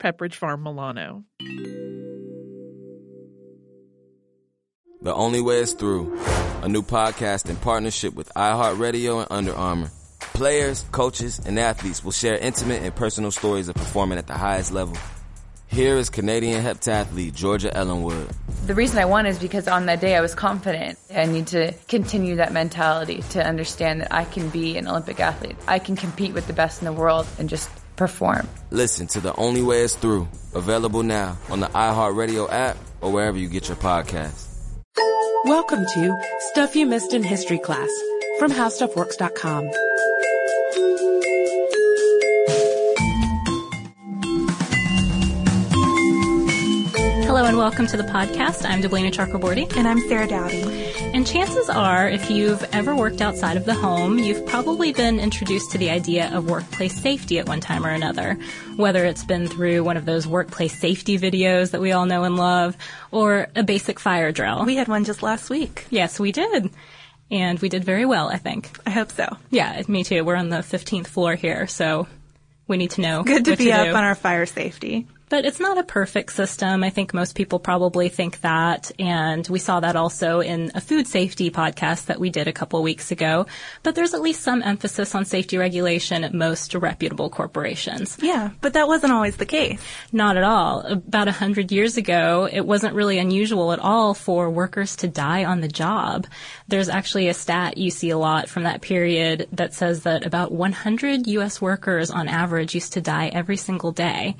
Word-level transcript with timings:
Pepperidge 0.00 0.34
Farm 0.34 0.62
Milano. 0.62 1.24
The 5.02 5.14
Only 5.14 5.40
Way 5.40 5.60
is 5.60 5.74
Through, 5.74 6.18
a 6.62 6.68
new 6.68 6.82
podcast 6.82 7.48
in 7.48 7.56
partnership 7.56 8.14
with 8.14 8.32
iHeartRadio 8.34 9.18
and 9.20 9.26
Under 9.30 9.54
Armour. 9.54 9.90
Players, 10.20 10.84
coaches, 10.90 11.38
and 11.44 11.58
athletes 11.58 12.02
will 12.02 12.12
share 12.12 12.36
intimate 12.36 12.82
and 12.82 12.94
personal 12.94 13.30
stories 13.30 13.68
of 13.68 13.74
performing 13.76 14.18
at 14.18 14.26
the 14.26 14.34
highest 14.34 14.72
level. 14.72 14.96
Here 15.68 15.96
is 15.96 16.10
Canadian 16.10 16.64
heptathlete 16.64 17.34
Georgia 17.34 17.70
Ellenwood. 17.76 18.28
The 18.66 18.74
reason 18.74 18.98
I 18.98 19.04
won 19.04 19.26
is 19.26 19.38
because 19.38 19.68
on 19.68 19.86
that 19.86 20.00
day 20.00 20.16
I 20.16 20.20
was 20.20 20.34
confident. 20.34 20.98
I 21.14 21.26
need 21.26 21.46
to 21.48 21.72
continue 21.88 22.36
that 22.36 22.52
mentality 22.52 23.22
to 23.30 23.46
understand 23.46 24.00
that 24.00 24.12
I 24.12 24.24
can 24.24 24.48
be 24.48 24.76
an 24.78 24.88
Olympic 24.88 25.20
athlete. 25.20 25.56
I 25.68 25.78
can 25.78 25.94
compete 25.94 26.34
with 26.34 26.46
the 26.46 26.52
best 26.52 26.80
in 26.80 26.86
the 26.86 26.92
world 26.92 27.26
and 27.38 27.48
just 27.48 27.70
perform. 28.00 28.48
Listen 28.70 29.06
to 29.08 29.20
The 29.20 29.36
Only 29.36 29.62
Way 29.62 29.82
is 29.82 29.94
Through, 29.94 30.26
available 30.54 31.02
now 31.02 31.36
on 31.50 31.60
the 31.60 31.66
iHeartRadio 31.66 32.50
app 32.50 32.78
or 33.02 33.12
wherever 33.12 33.36
you 33.36 33.46
get 33.46 33.68
your 33.68 33.76
podcasts. 33.76 34.48
Welcome 35.44 35.84
to 35.84 36.18
Stuff 36.50 36.74
You 36.74 36.86
Missed 36.86 37.12
in 37.12 37.22
History 37.22 37.58
Class 37.58 37.90
from 38.38 38.52
HowStuffWorks.com. 38.52 39.70
and 47.50 47.58
welcome 47.58 47.84
to 47.84 47.96
the 47.96 48.04
podcast. 48.04 48.64
I'm 48.64 48.80
Deblina 48.80 49.10
Chakraborty. 49.10 49.76
And 49.76 49.88
I'm 49.88 49.98
Sarah 50.06 50.28
Dowdy. 50.28 50.62
And 51.12 51.26
chances 51.26 51.68
are, 51.68 52.08
if 52.08 52.30
you've 52.30 52.62
ever 52.72 52.94
worked 52.94 53.20
outside 53.20 53.56
of 53.56 53.64
the 53.64 53.74
home, 53.74 54.20
you've 54.20 54.46
probably 54.46 54.92
been 54.92 55.18
introduced 55.18 55.72
to 55.72 55.78
the 55.78 55.90
idea 55.90 56.32
of 56.32 56.48
workplace 56.48 56.94
safety 56.94 57.40
at 57.40 57.48
one 57.48 57.58
time 57.58 57.84
or 57.84 57.88
another. 57.88 58.38
Whether 58.76 59.04
it's 59.04 59.24
been 59.24 59.48
through 59.48 59.82
one 59.82 59.96
of 59.96 60.06
those 60.06 60.28
workplace 60.28 60.78
safety 60.78 61.18
videos 61.18 61.72
that 61.72 61.80
we 61.80 61.90
all 61.90 62.06
know 62.06 62.22
and 62.22 62.36
love, 62.36 62.76
or 63.10 63.48
a 63.56 63.64
basic 63.64 63.98
fire 63.98 64.30
drill. 64.30 64.64
We 64.64 64.76
had 64.76 64.86
one 64.86 65.04
just 65.04 65.20
last 65.20 65.50
week. 65.50 65.86
Yes, 65.90 66.20
we 66.20 66.30
did. 66.30 66.70
And 67.32 67.58
we 67.58 67.68
did 67.68 67.82
very 67.82 68.06
well, 68.06 68.28
I 68.28 68.36
think. 68.36 68.70
I 68.86 68.90
hope 68.90 69.10
so. 69.10 69.26
Yeah, 69.50 69.82
me 69.88 70.04
too. 70.04 70.22
We're 70.22 70.36
on 70.36 70.50
the 70.50 70.58
15th 70.58 71.08
floor 71.08 71.34
here, 71.34 71.66
so 71.66 72.06
we 72.68 72.76
need 72.76 72.92
to 72.92 73.00
know. 73.00 73.24
Good 73.24 73.46
to 73.46 73.56
be 73.56 73.64
to 73.64 73.72
up 73.72 73.86
do. 73.86 73.92
on 73.92 74.04
our 74.04 74.14
fire 74.14 74.46
safety. 74.46 75.08
But 75.30 75.44
it's 75.46 75.60
not 75.60 75.78
a 75.78 75.84
perfect 75.84 76.32
system. 76.32 76.82
I 76.82 76.90
think 76.90 77.14
most 77.14 77.36
people 77.36 77.60
probably 77.60 78.08
think 78.08 78.40
that. 78.40 78.90
And 78.98 79.46
we 79.48 79.60
saw 79.60 79.78
that 79.78 79.94
also 79.94 80.40
in 80.40 80.72
a 80.74 80.80
food 80.80 81.06
safety 81.06 81.52
podcast 81.52 82.06
that 82.06 82.18
we 82.18 82.30
did 82.30 82.48
a 82.48 82.52
couple 82.52 82.82
weeks 82.82 83.12
ago. 83.12 83.46
But 83.84 83.94
there's 83.94 84.12
at 84.12 84.20
least 84.20 84.42
some 84.42 84.60
emphasis 84.60 85.14
on 85.14 85.24
safety 85.24 85.56
regulation 85.56 86.24
at 86.24 86.34
most 86.34 86.74
reputable 86.74 87.30
corporations. 87.30 88.18
Yeah, 88.20 88.50
but 88.60 88.72
that 88.72 88.88
wasn't 88.88 89.12
always 89.12 89.36
the 89.36 89.46
case. 89.46 89.80
Not 90.12 90.36
at 90.36 90.42
all. 90.42 90.80
About 90.80 91.28
a 91.28 91.32
hundred 91.32 91.70
years 91.70 91.96
ago, 91.96 92.48
it 92.50 92.66
wasn't 92.66 92.96
really 92.96 93.18
unusual 93.18 93.72
at 93.72 93.78
all 93.78 94.14
for 94.14 94.50
workers 94.50 94.96
to 94.96 95.08
die 95.08 95.44
on 95.44 95.60
the 95.60 95.68
job. 95.68 96.26
There's 96.66 96.88
actually 96.88 97.28
a 97.28 97.34
stat 97.34 97.78
you 97.78 97.92
see 97.92 98.10
a 98.10 98.18
lot 98.18 98.48
from 98.48 98.64
that 98.64 98.82
period 98.82 99.46
that 99.52 99.74
says 99.74 100.02
that 100.02 100.26
about 100.26 100.50
100 100.50 101.28
U.S. 101.28 101.62
workers 101.62 102.10
on 102.10 102.26
average 102.26 102.74
used 102.74 102.94
to 102.94 103.00
die 103.00 103.28
every 103.28 103.56
single 103.56 103.92
day 103.92 104.34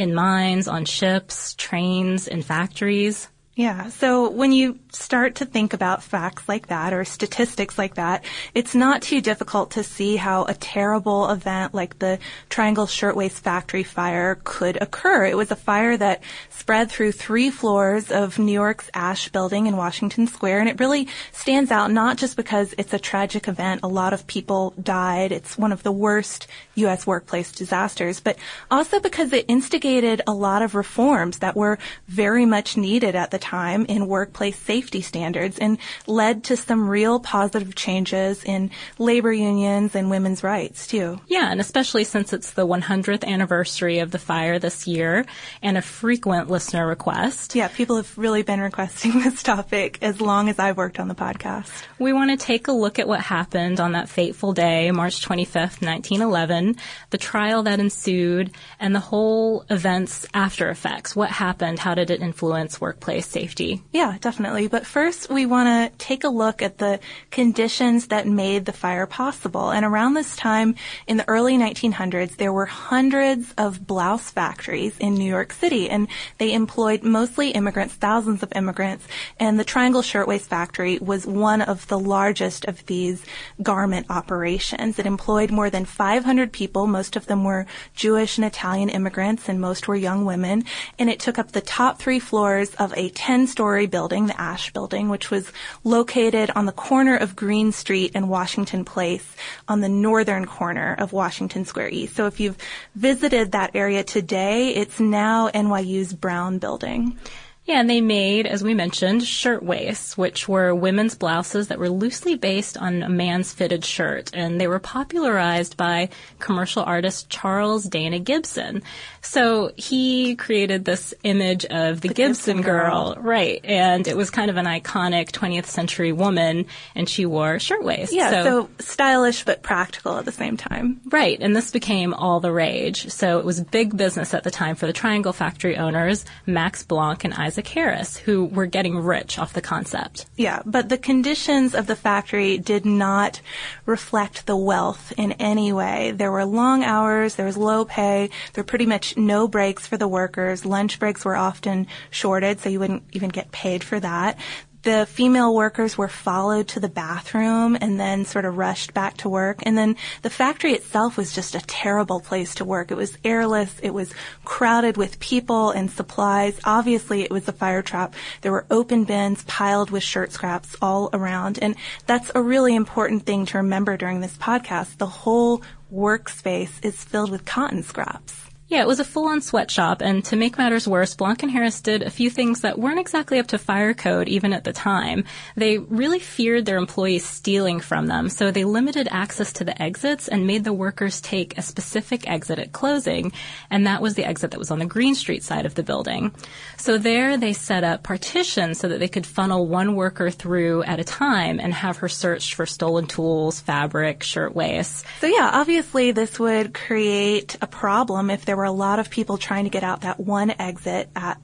in 0.00 0.14
mines, 0.14 0.66
on 0.66 0.86
ships, 0.86 1.54
trains, 1.54 2.26
in 2.26 2.40
factories. 2.40 3.28
Yeah. 3.54 3.90
So 3.90 4.30
when 4.30 4.52
you 4.52 4.78
start 4.92 5.36
to 5.36 5.44
think 5.44 5.72
about 5.72 6.02
facts 6.02 6.48
like 6.48 6.66
that 6.66 6.92
or 6.92 7.04
statistics 7.04 7.78
like 7.78 7.94
that, 7.94 8.24
it's 8.54 8.74
not 8.74 9.02
too 9.02 9.20
difficult 9.20 9.72
to 9.72 9.84
see 9.84 10.16
how 10.16 10.44
a 10.44 10.54
terrible 10.54 11.30
event 11.30 11.74
like 11.74 11.98
the 11.98 12.18
Triangle 12.48 12.86
Shirtwaist 12.86 13.42
Factory 13.42 13.82
fire 13.82 14.38
could 14.44 14.80
occur. 14.80 15.24
It 15.24 15.36
was 15.36 15.50
a 15.50 15.56
fire 15.56 15.96
that 15.96 16.22
spread 16.50 16.90
through 16.90 17.12
three 17.12 17.50
floors 17.50 18.10
of 18.10 18.38
New 18.38 18.52
York's 18.52 18.90
Asch 18.94 19.28
Building 19.28 19.66
in 19.66 19.76
Washington 19.76 20.26
Square, 20.26 20.60
and 20.60 20.68
it 20.68 20.80
really 20.80 21.08
stands 21.32 21.70
out 21.70 21.90
not 21.90 22.16
just 22.16 22.36
because 22.36 22.74
it's 22.76 22.92
a 22.92 22.98
tragic 22.98 23.48
event. 23.48 23.80
A 23.82 23.88
lot 23.88 24.12
of 24.12 24.26
people 24.26 24.74
died. 24.82 25.32
It's 25.32 25.56
one 25.56 25.72
of 25.72 25.82
the 25.82 25.92
worst 25.92 26.46
U.S. 26.74 27.06
workplace 27.06 27.52
disasters, 27.52 28.20
but 28.20 28.36
also 28.70 29.00
because 29.00 29.32
it 29.32 29.44
instigated 29.48 30.22
a 30.26 30.32
lot 30.32 30.62
of 30.62 30.74
reforms 30.74 31.38
that 31.38 31.56
were 31.56 31.78
very 32.08 32.46
much 32.46 32.76
needed 32.76 33.14
at 33.14 33.30
the 33.30 33.38
time 33.38 33.84
in 33.86 34.06
workplace 34.06 34.58
safety 34.58 34.79
standards 34.80 35.58
and 35.58 35.78
led 36.06 36.44
to 36.44 36.56
some 36.56 36.88
real 36.88 37.20
positive 37.20 37.74
changes 37.74 38.44
in 38.44 38.70
labor 38.98 39.32
unions 39.32 39.94
and 39.94 40.10
women's 40.10 40.42
rights 40.42 40.86
too. 40.86 41.20
Yeah, 41.28 41.50
and 41.50 41.60
especially 41.60 42.04
since 42.04 42.32
it's 42.32 42.52
the 42.52 42.66
100th 42.66 43.24
anniversary 43.24 43.98
of 43.98 44.10
the 44.10 44.18
fire 44.18 44.58
this 44.58 44.86
year 44.86 45.26
and 45.62 45.76
a 45.76 45.82
frequent 45.82 46.50
listener 46.50 46.86
request. 46.86 47.54
Yeah, 47.54 47.68
people 47.68 47.96
have 47.96 48.16
really 48.16 48.42
been 48.42 48.60
requesting 48.60 49.12
this 49.22 49.42
topic 49.42 49.98
as 50.02 50.20
long 50.20 50.48
as 50.48 50.58
I've 50.58 50.76
worked 50.76 50.98
on 50.98 51.08
the 51.08 51.14
podcast. 51.14 51.70
We 51.98 52.12
want 52.12 52.30
to 52.30 52.36
take 52.36 52.68
a 52.68 52.72
look 52.72 52.98
at 52.98 53.08
what 53.08 53.20
happened 53.20 53.80
on 53.80 53.92
that 53.92 54.08
fateful 54.08 54.52
day, 54.52 54.90
March 54.90 55.24
25th, 55.26 55.82
1911, 55.84 56.76
the 57.10 57.18
trial 57.18 57.62
that 57.64 57.80
ensued, 57.80 58.50
and 58.78 58.94
the 58.94 59.00
whole 59.00 59.64
event's 59.68 60.26
after 60.34 60.70
effects. 60.70 61.14
What 61.14 61.30
happened? 61.30 61.78
How 61.78 61.94
did 61.94 62.10
it 62.10 62.22
influence 62.22 62.80
workplace 62.80 63.26
safety? 63.26 63.82
Yeah, 63.92 64.16
definitely. 64.20 64.68
But 64.70 64.86
first, 64.86 65.28
we 65.28 65.46
want 65.46 65.66
to 65.66 65.98
take 65.98 66.22
a 66.22 66.28
look 66.28 66.62
at 66.62 66.78
the 66.78 67.00
conditions 67.32 68.06
that 68.06 68.26
made 68.26 68.66
the 68.66 68.72
fire 68.72 69.06
possible. 69.06 69.70
And 69.70 69.84
around 69.84 70.14
this 70.14 70.36
time, 70.36 70.76
in 71.08 71.16
the 71.16 71.28
early 71.28 71.58
1900s, 71.58 72.36
there 72.36 72.52
were 72.52 72.66
hundreds 72.66 73.52
of 73.58 73.84
blouse 73.84 74.30
factories 74.30 74.96
in 74.98 75.14
New 75.14 75.28
York 75.28 75.52
City, 75.52 75.90
and 75.90 76.06
they 76.38 76.52
employed 76.52 77.02
mostly 77.02 77.50
immigrants, 77.50 77.94
thousands 77.94 78.44
of 78.44 78.52
immigrants. 78.54 79.08
And 79.40 79.58
the 79.58 79.64
Triangle 79.64 80.02
Shirtwaist 80.02 80.48
Factory 80.48 80.98
was 81.00 81.26
one 81.26 81.62
of 81.62 81.88
the 81.88 81.98
largest 81.98 82.64
of 82.66 82.86
these 82.86 83.24
garment 83.62 84.06
operations. 84.08 85.00
It 85.00 85.06
employed 85.06 85.50
more 85.50 85.70
than 85.70 85.84
500 85.84 86.52
people. 86.52 86.86
Most 86.86 87.16
of 87.16 87.26
them 87.26 87.42
were 87.42 87.66
Jewish 87.94 88.38
and 88.38 88.44
Italian 88.44 88.88
immigrants, 88.88 89.48
and 89.48 89.60
most 89.60 89.88
were 89.88 89.96
young 89.96 90.24
women. 90.24 90.64
And 90.96 91.10
it 91.10 91.18
took 91.18 91.38
up 91.40 91.50
the 91.50 91.60
top 91.60 91.98
three 91.98 92.20
floors 92.20 92.72
of 92.76 92.92
a 92.96 93.10
10-story 93.10 93.86
building, 93.86 94.26
the 94.26 94.40
Asch 94.40 94.59
Building, 94.68 95.08
which 95.08 95.30
was 95.30 95.50
located 95.82 96.50
on 96.54 96.66
the 96.66 96.72
corner 96.72 97.16
of 97.16 97.34
Greene 97.34 97.72
Street 97.72 98.12
and 98.14 98.28
Washington 98.28 98.84
Place 98.84 99.34
on 99.66 99.80
the 99.80 99.88
northern 99.88 100.44
corner 100.44 100.94
of 100.98 101.14
Washington 101.14 101.64
Square 101.64 101.90
East. 101.90 102.14
So 102.14 102.26
if 102.26 102.38
you've 102.38 102.58
visited 102.94 103.52
that 103.52 103.70
area 103.74 104.04
today, 104.04 104.74
it's 104.74 105.00
now 105.00 105.48
NYU's 105.48 106.12
Brown 106.12 106.58
Building. 106.58 107.18
Yeah, 107.66 107.78
and 107.78 107.90
they 107.90 108.00
made, 108.00 108.46
as 108.46 108.64
we 108.64 108.74
mentioned, 108.74 109.22
shirtwaists, 109.22 110.16
which 110.16 110.48
were 110.48 110.74
women's 110.74 111.14
blouses 111.14 111.68
that 111.68 111.78
were 111.78 111.90
loosely 111.90 112.34
based 112.34 112.76
on 112.76 113.02
a 113.02 113.08
man's 113.08 113.52
fitted 113.52 113.84
shirt. 113.84 114.30
And 114.32 114.60
they 114.60 114.66
were 114.66 114.78
popularized 114.78 115.76
by 115.76 116.08
commercial 116.38 116.82
artist 116.82 117.28
Charles 117.28 117.84
Dana 117.84 118.18
Gibson. 118.18 118.82
So 119.20 119.72
he 119.76 120.34
created 120.36 120.84
this 120.84 121.12
image 121.22 121.66
of 121.66 122.00
the, 122.00 122.08
The 122.08 122.14
Gibson, 122.14 122.56
Gibson 122.56 122.62
girl. 122.62 123.14
girl. 123.14 123.22
Right. 123.22 123.60
And 123.62 124.08
it 124.08 124.16
was 124.16 124.30
kind 124.30 124.50
of 124.50 124.56
an 124.56 124.66
iconic 124.66 125.30
20th 125.30 125.66
century 125.66 126.12
woman, 126.12 126.64
and 126.94 127.08
she 127.08 127.26
wore 127.26 127.58
shirtwaists. 127.58 128.14
Yeah, 128.14 128.30
so, 128.30 128.70
stylish 128.78 129.44
but 129.44 129.62
practical 129.62 130.16
at 130.16 130.24
the 130.24 130.32
same 130.32 130.56
time. 130.56 131.00
Right, 131.10 131.38
and 131.40 131.54
this 131.54 131.70
became 131.70 132.14
all 132.14 132.40
the 132.40 132.52
rage. 132.52 133.10
So 133.10 133.38
it 133.38 133.44
was 133.44 133.60
big 133.60 133.96
business 133.96 134.32
at 134.32 134.44
the 134.44 134.50
time 134.50 134.76
for 134.76 134.86
the 134.86 134.92
Triangle 134.92 135.34
Factory 135.34 135.76
owners, 135.76 136.24
Max 136.46 136.82
Blanck 136.82 137.24
and 137.24 137.34
Isaac 137.34 137.49
Harris, 137.56 138.16
who 138.16 138.44
were 138.44 138.66
getting 138.66 138.98
rich 138.98 139.38
off 139.38 139.52
the 139.52 139.60
concept. 139.60 140.26
Yeah, 140.36 140.62
but 140.64 140.88
the 140.88 140.98
conditions 140.98 141.74
of 141.74 141.86
the 141.86 141.96
factory 141.96 142.58
did 142.58 142.84
not 142.84 143.40
reflect 143.86 144.46
the 144.46 144.56
wealth 144.56 145.12
in 145.16 145.32
any 145.32 145.72
way. 145.72 146.12
There 146.12 146.32
were 146.32 146.44
long 146.44 146.84
hours, 146.84 147.34
there 147.34 147.46
was 147.46 147.56
low 147.56 147.84
pay, 147.84 148.30
there 148.52 148.62
were 148.62 148.68
pretty 148.68 148.86
much 148.86 149.16
no 149.16 149.48
breaks 149.48 149.86
for 149.86 149.96
the 149.96 150.08
workers. 150.08 150.64
Lunch 150.64 150.98
breaks 150.98 151.24
were 151.24 151.36
often 151.36 151.86
shorted, 152.10 152.60
so 152.60 152.68
you 152.68 152.80
wouldn't 152.80 153.04
even 153.12 153.30
get 153.30 153.52
paid 153.52 153.82
for 153.84 154.00
that 154.00 154.38
the 154.82 155.06
female 155.06 155.54
workers 155.54 155.98
were 155.98 156.08
followed 156.08 156.68
to 156.68 156.80
the 156.80 156.88
bathroom 156.88 157.76
and 157.80 158.00
then 158.00 158.24
sort 158.24 158.44
of 158.44 158.56
rushed 158.56 158.94
back 158.94 159.16
to 159.18 159.28
work. 159.28 159.60
And 159.64 159.76
then 159.76 159.96
the 160.22 160.30
factory 160.30 160.72
itself 160.72 161.16
was 161.16 161.34
just 161.34 161.54
a 161.54 161.60
terrible 161.60 162.20
place 162.20 162.54
to 162.56 162.64
work. 162.64 162.90
It 162.90 162.96
was 162.96 163.18
airless. 163.24 163.78
It 163.82 163.90
was 163.90 164.14
crowded 164.44 164.96
with 164.96 165.20
people 165.20 165.70
and 165.70 165.90
supplies. 165.90 166.58
Obviously, 166.64 167.22
it 167.22 167.30
was 167.30 167.46
a 167.48 167.52
fire 167.52 167.82
trap. 167.82 168.14
There 168.40 168.52
were 168.52 168.66
open 168.70 169.04
bins 169.04 169.44
piled 169.44 169.90
with 169.90 170.02
shirt 170.02 170.32
scraps 170.32 170.74
all 170.80 171.10
around. 171.12 171.58
And 171.60 171.76
that's 172.06 172.30
a 172.34 172.42
really 172.42 172.74
important 172.74 173.26
thing 173.26 173.46
to 173.46 173.58
remember 173.58 173.96
during 173.96 174.20
this 174.20 174.36
podcast. 174.36 174.96
The 174.96 175.06
whole 175.06 175.62
workspace 175.92 176.82
is 176.84 177.04
filled 177.04 177.30
with 177.30 177.44
cotton 177.44 177.82
scraps. 177.82 178.49
Yeah, 178.70 178.82
it 178.82 178.86
was 178.86 179.00
a 179.00 179.04
full-on 179.04 179.40
sweatshop, 179.40 180.00
and 180.00 180.24
to 180.26 180.36
make 180.36 180.56
matters 180.56 180.86
worse, 180.86 181.16
Blanck 181.16 181.42
and 181.42 181.50
Harris 181.50 181.80
did 181.80 182.02
a 182.02 182.10
few 182.10 182.30
things 182.30 182.60
that 182.60 182.78
weren't 182.78 183.00
exactly 183.00 183.40
up 183.40 183.48
to 183.48 183.58
fire 183.58 183.94
code 183.94 184.28
even 184.28 184.52
at 184.52 184.62
the 184.62 184.72
time. 184.72 185.24
They 185.56 185.78
really 185.78 186.20
feared 186.20 186.66
their 186.66 186.78
employees 186.78 187.26
stealing 187.26 187.80
from 187.80 188.06
them, 188.06 188.28
so 188.28 188.52
they 188.52 188.62
limited 188.62 189.08
access 189.10 189.52
to 189.54 189.64
the 189.64 189.82
exits 189.82 190.28
and 190.28 190.46
made 190.46 190.62
the 190.62 190.72
workers 190.72 191.20
take 191.20 191.58
a 191.58 191.62
specific 191.62 192.30
exit 192.30 192.60
at 192.60 192.70
closing, 192.70 193.32
and 193.70 193.88
that 193.88 194.00
was 194.00 194.14
the 194.14 194.24
exit 194.24 194.52
that 194.52 194.60
was 194.60 194.70
on 194.70 194.78
the 194.78 194.86
Greene 194.86 195.16
Street 195.16 195.42
side 195.42 195.66
of 195.66 195.74
the 195.74 195.82
building. 195.82 196.32
So 196.76 196.96
there 196.96 197.36
they 197.36 197.54
set 197.54 197.82
up 197.82 198.04
partitions 198.04 198.78
so 198.78 198.86
that 198.86 199.00
they 199.00 199.08
could 199.08 199.26
funnel 199.26 199.66
one 199.66 199.96
worker 199.96 200.30
through 200.30 200.84
at 200.84 201.00
a 201.00 201.04
time 201.04 201.58
and 201.58 201.74
have 201.74 201.96
her 201.96 202.08
searched 202.08 202.54
for 202.54 202.66
stolen 202.66 203.08
tools, 203.08 203.58
fabric, 203.58 204.22
shirtwaists. 204.22 205.02
So 205.20 205.26
yeah, 205.26 205.50
obviously 205.54 206.12
this 206.12 206.38
would 206.38 206.72
create 206.72 207.56
a 207.60 207.66
problem 207.66 208.30
if 208.30 208.44
there 208.44 208.59
were 208.60 208.64
a 208.64 208.70
lot 208.70 208.98
of 208.98 209.08
people 209.08 209.38
trying 209.38 209.64
to 209.64 209.70
get 209.70 209.82
out 209.82 210.02
that 210.02 210.20
one 210.20 210.50
exit 210.50 211.08
at 211.16 211.40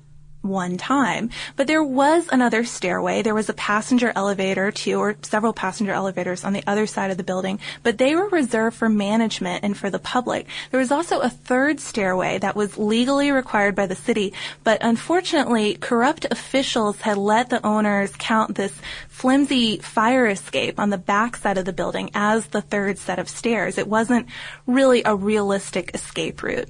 one 0.46 0.76
time. 0.76 1.30
But 1.56 1.66
there 1.66 1.82
was 1.82 2.28
another 2.30 2.64
stairway. 2.64 3.22
There 3.22 3.34
was 3.34 3.48
a 3.48 3.54
passenger 3.54 4.12
elevator 4.14 4.70
too, 4.70 4.98
or 4.98 5.16
several 5.22 5.52
passenger 5.52 5.92
elevators 5.92 6.44
on 6.44 6.52
the 6.52 6.62
other 6.66 6.86
side 6.86 7.10
of 7.10 7.16
the 7.16 7.24
building, 7.24 7.58
but 7.82 7.98
they 7.98 8.14
were 8.14 8.28
reserved 8.28 8.76
for 8.76 8.88
management 8.88 9.64
and 9.64 9.76
for 9.76 9.90
the 9.90 9.98
public. 9.98 10.46
There 10.70 10.80
was 10.80 10.92
also 10.92 11.20
a 11.20 11.30
third 11.30 11.80
stairway 11.80 12.38
that 12.38 12.56
was 12.56 12.78
legally 12.78 13.30
required 13.30 13.74
by 13.74 13.86
the 13.86 13.94
city, 13.94 14.32
but 14.64 14.78
unfortunately, 14.82 15.74
corrupt 15.74 16.26
officials 16.30 17.00
had 17.00 17.16
let 17.16 17.50
the 17.50 17.64
owners 17.66 18.12
count 18.18 18.54
this 18.54 18.72
flimsy 19.08 19.78
fire 19.78 20.26
escape 20.26 20.78
on 20.78 20.90
the 20.90 20.98
back 20.98 21.36
side 21.36 21.58
of 21.58 21.64
the 21.64 21.72
building 21.72 22.10
as 22.14 22.46
the 22.46 22.62
third 22.62 22.98
set 22.98 23.18
of 23.18 23.28
stairs. 23.28 23.78
It 23.78 23.88
wasn't 23.88 24.28
really 24.66 25.02
a 25.04 25.16
realistic 25.16 25.90
escape 25.94 26.42
route. 26.42 26.68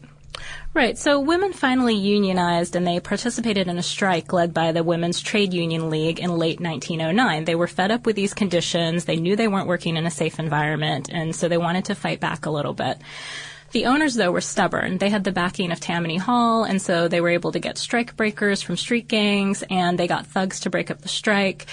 Right. 0.76 0.98
So 0.98 1.20
women 1.20 1.54
finally 1.54 1.94
unionized 1.94 2.76
and 2.76 2.86
they 2.86 3.00
participated 3.00 3.66
in 3.66 3.78
a 3.78 3.82
strike 3.82 4.34
led 4.34 4.52
by 4.52 4.72
the 4.72 4.84
Women's 4.84 5.22
Trade 5.22 5.54
Union 5.54 5.88
League 5.88 6.20
in 6.20 6.36
late 6.36 6.60
1909. 6.60 7.46
They 7.46 7.54
were 7.54 7.66
fed 7.66 7.90
up 7.90 8.04
with 8.04 8.14
these 8.14 8.34
conditions. 8.34 9.06
They 9.06 9.16
knew 9.16 9.36
they 9.36 9.48
weren't 9.48 9.68
working 9.68 9.96
in 9.96 10.04
a 10.04 10.10
safe 10.10 10.38
environment 10.38 11.08
and 11.10 11.34
so 11.34 11.48
they 11.48 11.56
wanted 11.56 11.86
to 11.86 11.94
fight 11.94 12.20
back 12.20 12.44
a 12.44 12.50
little 12.50 12.74
bit. 12.74 12.98
The 13.70 13.86
owners, 13.86 14.16
though, 14.16 14.30
were 14.30 14.42
stubborn. 14.42 14.98
They 14.98 15.08
had 15.08 15.24
the 15.24 15.32
backing 15.32 15.72
of 15.72 15.80
Tammany 15.80 16.18
Hall, 16.18 16.64
and 16.64 16.80
so 16.80 17.08
they 17.08 17.20
were 17.20 17.30
able 17.30 17.52
to 17.52 17.58
get 17.58 17.78
strike 17.78 18.14
breakers 18.14 18.62
from 18.62 18.76
street 18.76 19.08
gangs, 19.08 19.64
and 19.68 19.98
they 19.98 20.06
got 20.06 20.26
thugs 20.26 20.60
to 20.60 20.70
break 20.70 20.90
up 20.90 21.00
the 21.00 21.08
strike. 21.08 21.66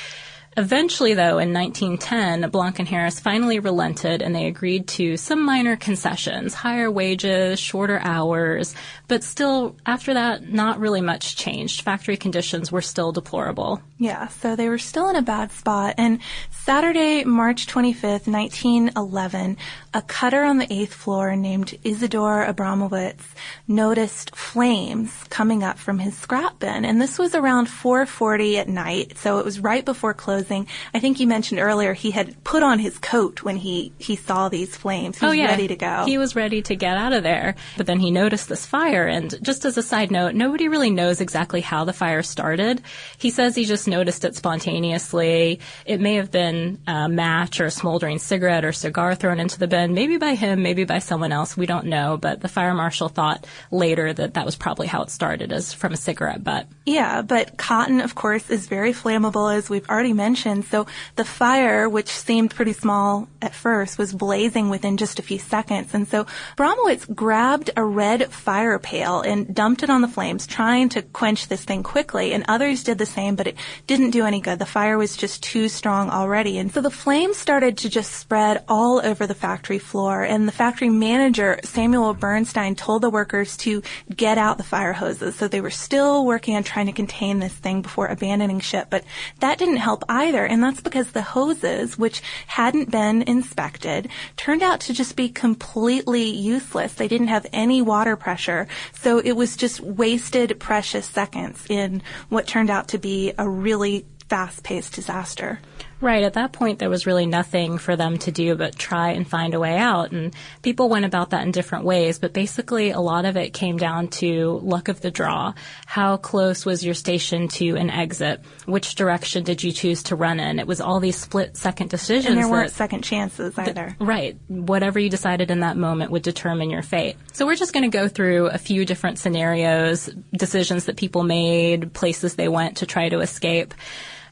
Eventually, 0.57 1.13
though, 1.13 1.39
in 1.39 1.53
1910, 1.53 2.49
Blanck 2.51 2.79
and 2.79 2.87
Harris 2.87 3.19
finally 3.19 3.59
relented 3.59 4.21
and 4.21 4.35
they 4.35 4.47
agreed 4.47 4.87
to 4.87 5.17
some 5.17 5.43
minor 5.43 5.75
concessions, 5.75 6.53
higher 6.53 6.91
wages, 6.91 7.59
shorter 7.59 7.99
hours, 8.03 8.75
but 9.07 9.23
still, 9.23 9.75
after 9.85 10.13
that, 10.13 10.51
not 10.51 10.79
really 10.79 11.01
much 11.01 11.35
changed. 11.35 11.81
Factory 11.81 12.17
conditions 12.17 12.71
were 12.71 12.81
still 12.81 13.11
deplorable. 13.11 13.81
Yeah, 13.97 14.27
so 14.27 14.55
they 14.55 14.69
were 14.69 14.77
still 14.77 15.09
in 15.09 15.15
a 15.15 15.21
bad 15.21 15.51
spot. 15.51 15.95
And 15.97 16.19
Saturday, 16.51 17.23
March 17.23 17.67
25th, 17.67 18.27
1911, 18.27 19.57
a 19.93 20.01
cutter 20.01 20.43
on 20.43 20.57
the 20.57 20.71
eighth 20.73 20.93
floor 20.93 21.35
named 21.35 21.77
Isidore 21.83 22.45
Abramowitz 22.45 23.23
noticed 23.67 24.35
flames 24.35 25.11
coming 25.29 25.63
up 25.63 25.77
from 25.77 25.99
his 25.99 26.17
scrap 26.17 26.59
bin. 26.59 26.85
And 26.85 27.01
this 27.01 27.19
was 27.19 27.35
around 27.35 27.67
4.40 27.67 28.55
at 28.55 28.67
night, 28.67 29.17
so 29.17 29.39
it 29.39 29.45
was 29.45 29.59
right 29.59 29.85
before 29.85 30.13
closing. 30.13 30.67
I 30.93 30.99
think 30.99 31.19
you 31.19 31.27
mentioned 31.27 31.59
earlier 31.59 31.93
he 31.93 32.11
had 32.11 32.43
put 32.43 32.63
on 32.63 32.79
his 32.79 32.97
coat 32.97 33.43
when 33.43 33.57
he, 33.57 33.93
he 33.99 34.15
saw 34.15 34.49
these 34.49 34.75
flames. 34.75 35.19
He 35.19 35.25
oh, 35.25 35.29
was 35.29 35.37
yeah. 35.37 35.47
ready 35.47 35.67
to 35.67 35.75
go. 35.75 36.05
He 36.05 36.17
was 36.17 36.35
ready 36.35 36.61
to 36.63 36.75
get 36.75 36.97
out 36.97 37.13
of 37.13 37.23
there. 37.23 37.55
But 37.77 37.85
then 37.85 37.99
he 37.99 38.09
noticed 38.09 38.49
this 38.49 38.65
fire. 38.65 39.05
And 39.05 39.35
just 39.43 39.65
as 39.65 39.77
a 39.77 39.83
side 39.83 40.11
note, 40.11 40.33
nobody 40.33 40.67
really 40.67 40.89
knows 40.89 41.21
exactly 41.21 41.61
how 41.61 41.85
the 41.85 41.93
fire 41.93 42.23
started. 42.23 42.81
He 43.17 43.29
says 43.29 43.55
he 43.55 43.65
just 43.65 43.87
noticed 43.87 44.25
it 44.25 44.35
spontaneously. 44.35 45.59
It 45.85 46.01
may 46.01 46.15
have 46.15 46.31
been 46.31 46.79
a 46.87 47.07
match 47.07 47.59
or 47.59 47.65
a 47.65 47.71
smoldering 47.71 48.19
cigarette 48.19 48.65
or 48.65 48.71
cigar 48.71 49.15
thrown 49.15 49.39
into 49.39 49.59
the 49.59 49.67
bin, 49.67 49.82
maybe 49.91 50.17
by 50.17 50.35
him, 50.35 50.63
maybe 50.63 50.83
by 50.83 50.99
someone 50.99 51.31
else. 51.31 51.57
We 51.57 51.65
don't 51.65 51.87
know. 51.87 52.17
But 52.17 52.41
the 52.41 52.47
fire 52.47 52.73
marshal 52.73 53.09
thought 53.09 53.45
later 53.71 54.13
that 54.13 54.35
that 54.35 54.45
was 54.45 54.55
probably 54.55 54.87
how 54.87 55.01
it 55.03 55.09
started, 55.09 55.51
as 55.51 55.73
from 55.73 55.93
a 55.93 55.97
cigarette 55.97 56.43
butt. 56.43 56.67
Yeah, 56.85 57.21
but 57.21 57.57
cotton, 57.57 58.01
of 58.01 58.15
course, 58.15 58.49
is 58.49 58.67
very 58.67 58.93
flammable, 58.93 59.53
as 59.53 59.69
we've 59.69 59.89
already 59.89 60.13
mentioned. 60.13 60.65
So 60.65 60.85
the 61.15 61.25
fire, 61.25 61.87
which 61.89 62.09
seemed 62.09 62.51
pretty 62.51 62.73
small 62.73 63.27
at 63.41 63.53
first, 63.53 63.97
was 63.97 64.13
blazing 64.13 64.69
within 64.69 64.97
just 64.97 65.19
a 65.19 65.23
few 65.23 65.39
seconds. 65.39 65.93
And 65.93 66.07
so 66.07 66.25
Bromowitz 66.57 67.13
grabbed 67.13 67.71
a 67.75 67.83
red 67.83 68.31
fire 68.31 68.79
pail 68.79 69.21
and 69.21 69.53
dumped 69.53 69.83
it 69.83 69.89
on 69.89 70.01
the 70.01 70.07
flames, 70.07 70.45
trying 70.45 70.89
to 70.89 71.01
quench 71.01 71.47
this 71.47 71.63
thing 71.63 71.83
quickly. 71.83 72.33
And 72.33 72.45
others 72.47 72.83
did 72.83 72.97
the 72.97 73.05
same, 73.05 73.35
but 73.35 73.47
it 73.47 73.57
didn't 73.87 74.11
do 74.11 74.25
any 74.25 74.41
good. 74.41 74.59
The 74.59 74.65
fire 74.65 74.97
was 74.97 75.17
just 75.17 75.41
too 75.41 75.69
strong 75.69 76.09
already. 76.09 76.57
And 76.57 76.71
so 76.71 76.81
the 76.81 76.91
flames 76.91 77.37
started 77.37 77.77
to 77.79 77.89
just 77.89 78.11
spread 78.11 78.63
all 78.67 79.01
over 79.03 79.25
the 79.25 79.33
factory 79.33 79.72
floor. 79.79 80.23
And 80.23 80.47
the 80.47 80.51
factory 80.51 80.89
manager, 80.89 81.59
Samuel 81.63 82.13
Bernstein, 82.13 82.75
told 82.75 83.01
the 83.01 83.09
workers 83.09 83.57
to 83.57 83.81
get 84.15 84.37
out 84.37 84.57
the 84.57 84.63
fire 84.63 84.93
hoses. 84.93 85.35
So 85.35 85.47
they 85.47 85.61
were 85.61 85.69
still 85.69 86.25
working 86.25 86.55
on 86.55 86.63
trying 86.63 86.87
to 86.87 86.91
contain 86.91 87.39
this 87.39 87.53
thing 87.53 87.81
before 87.81 88.07
abandoning 88.07 88.59
ship. 88.59 88.87
But 88.89 89.03
that 89.39 89.57
didn't 89.57 89.77
help 89.77 90.03
either. 90.09 90.45
And 90.45 90.63
that's 90.63 90.81
because 90.81 91.11
the 91.11 91.21
hoses, 91.21 91.97
which 91.97 92.21
hadn't 92.47 92.91
been 92.91 93.21
inspected, 93.23 94.09
turned 94.37 94.63
out 94.63 94.79
to 94.81 94.93
just 94.93 95.15
be 95.15 95.29
completely 95.29 96.23
useless. 96.23 96.93
They 96.93 97.07
didn't 97.07 97.27
have 97.27 97.47
any 97.53 97.81
water 97.81 98.15
pressure. 98.15 98.67
So 98.93 99.19
it 99.19 99.33
was 99.33 99.57
just 99.57 99.79
wasted 99.79 100.59
precious 100.59 101.05
seconds 101.05 101.65
in 101.69 102.01
what 102.29 102.47
turned 102.47 102.69
out 102.69 102.87
to 102.89 102.97
be 102.97 103.33
a 103.37 103.49
really 103.49 104.05
fast-paced 104.29 104.93
disaster. 104.93 105.59
Right. 106.01 106.23
At 106.23 106.33
that 106.33 106.51
point, 106.51 106.79
there 106.79 106.89
was 106.89 107.05
really 107.05 107.25
nothing 107.25 107.77
for 107.77 107.95
them 107.95 108.17
to 108.19 108.31
do 108.31 108.55
but 108.55 108.77
try 108.77 109.11
and 109.11 109.27
find 109.27 109.53
a 109.53 109.59
way 109.59 109.77
out. 109.77 110.11
And 110.11 110.33
people 110.61 110.89
went 110.89 111.05
about 111.05 111.29
that 111.29 111.43
in 111.43 111.51
different 111.51 111.85
ways. 111.85 112.19
But 112.19 112.33
basically, 112.33 112.91
a 112.91 112.99
lot 112.99 113.25
of 113.25 113.37
it 113.37 113.53
came 113.53 113.77
down 113.77 114.09
to 114.09 114.59
luck 114.63 114.89
of 114.89 115.01
the 115.01 115.11
draw. 115.11 115.53
How 115.85 116.17
close 116.17 116.65
was 116.65 116.83
your 116.83 116.93
station 116.93 117.47
to 117.49 117.75
an 117.75 117.89
exit? 117.89 118.43
Which 118.65 118.95
direction 118.95 119.43
did 119.43 119.63
you 119.63 119.71
choose 119.71 120.03
to 120.03 120.15
run 120.15 120.39
in? 120.39 120.59
It 120.59 120.67
was 120.67 120.81
all 120.81 120.99
these 120.99 121.17
split 121.17 121.55
second 121.55 121.89
decisions. 121.89 122.27
And 122.27 122.37
there 122.37 122.49
weren't 122.49 122.69
that, 122.69 122.75
second 122.75 123.03
chances 123.03 123.57
either. 123.57 123.95
right. 123.99 124.37
Whatever 124.47 124.99
you 124.99 125.09
decided 125.09 125.51
in 125.51 125.61
that 125.61 125.77
moment 125.77 126.11
would 126.11 126.23
determine 126.23 126.69
your 126.69 126.81
fate. 126.81 127.15
So 127.31 127.45
we're 127.45 127.55
just 127.55 127.73
going 127.73 127.89
to 127.89 127.97
go 127.97 128.07
through 128.07 128.47
a 128.47 128.57
few 128.57 128.85
different 128.85 129.19
scenarios, 129.19 130.09
decisions 130.33 130.85
that 130.85 130.97
people 130.97 131.23
made, 131.23 131.93
places 131.93 132.35
they 132.35 132.49
went 132.49 132.77
to 132.77 132.85
try 132.85 133.09
to 133.09 133.19
escape. 133.19 133.73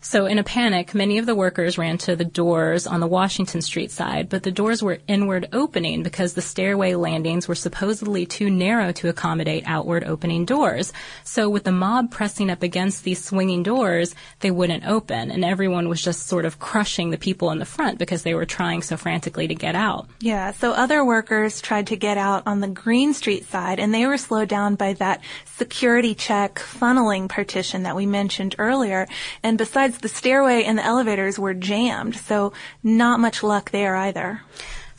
So 0.04 0.26
in 0.26 0.40
a 0.40 0.44
panic, 0.44 0.96
many 0.96 1.20
of 1.20 1.28
the 1.28 1.36
workers 1.36 1.78
ran 1.78 2.00
to 2.00 2.16
the 2.16 2.26
doors 2.26 2.88
on 2.88 3.02
the 3.02 3.08
Washington 3.08 3.62
Street 3.62 3.92
side, 3.92 4.30
but 4.30 4.42
the 4.42 4.52
doors 4.52 4.82
were 4.82 4.98
inward 5.08 5.48
opening 5.54 6.02
because 6.02 6.34
the 6.34 6.42
stairway 6.42 6.96
landings 6.96 7.48
were 7.48 7.54
supposedly 7.54 8.26
too 8.26 8.50
narrow 8.50 8.92
to 8.94 9.10
accommodate 9.10 9.64
outward 9.68 10.04
opening 10.04 10.44
doors. 10.44 10.92
So 11.24 11.50
with 11.50 11.66
the 11.66 11.72
mob 11.72 12.10
pressing 12.10 12.50
up 12.50 12.64
against 12.64 13.04
these 13.04 13.24
swinging 13.24 13.62
doors, 13.62 14.16
they 14.40 14.50
wouldn't 14.50 14.88
open, 14.88 15.30
and 15.30 15.46
everyone 15.46 15.88
was 15.88 16.02
just 16.02 16.26
sort 16.26 16.46
of 16.46 16.58
crushing 16.58 17.12
the 17.12 17.18
people 17.20 17.52
in 17.52 17.60
the 17.60 17.66
front 17.66 18.00
because 18.00 18.24
they 18.24 18.34
were 18.34 18.46
trying 18.46 18.82
so 18.82 18.98
frantically 18.98 19.48
to 19.50 19.56
get 19.56 19.76
out. 19.76 20.08
Yeah, 20.20 20.52
so 20.52 20.72
other 20.72 21.06
workers 21.06 21.62
tried 21.62 21.88
to 21.88 21.96
get 21.96 22.18
out 22.18 22.42
on 22.48 22.60
the 22.60 22.68
Greene 22.68 23.14
Street 23.14 23.46
side, 23.46 23.80
and 23.80 23.94
they 23.94 24.08
were 24.08 24.18
slowed 24.18 24.50
down 24.50 24.74
by 24.76 24.94
that 24.94 25.22
security 25.46 26.16
check 26.16 26.56
funneling 26.56 27.30
partition 27.30 27.84
that 27.84 27.96
we 27.96 28.08
mentioned 28.08 28.56
earlier. 28.58 29.08
And 29.44 29.60
besides, 29.60 29.91
the 30.00 30.08
stairway 30.08 30.64
and 30.64 30.78
the 30.78 30.86
elevators 30.86 31.38
were 31.38 31.54
jammed, 31.54 32.16
so 32.16 32.54
not 32.84 33.20
much 33.20 33.44
luck 33.44 33.72
there 33.72 33.96
either. 33.96 34.42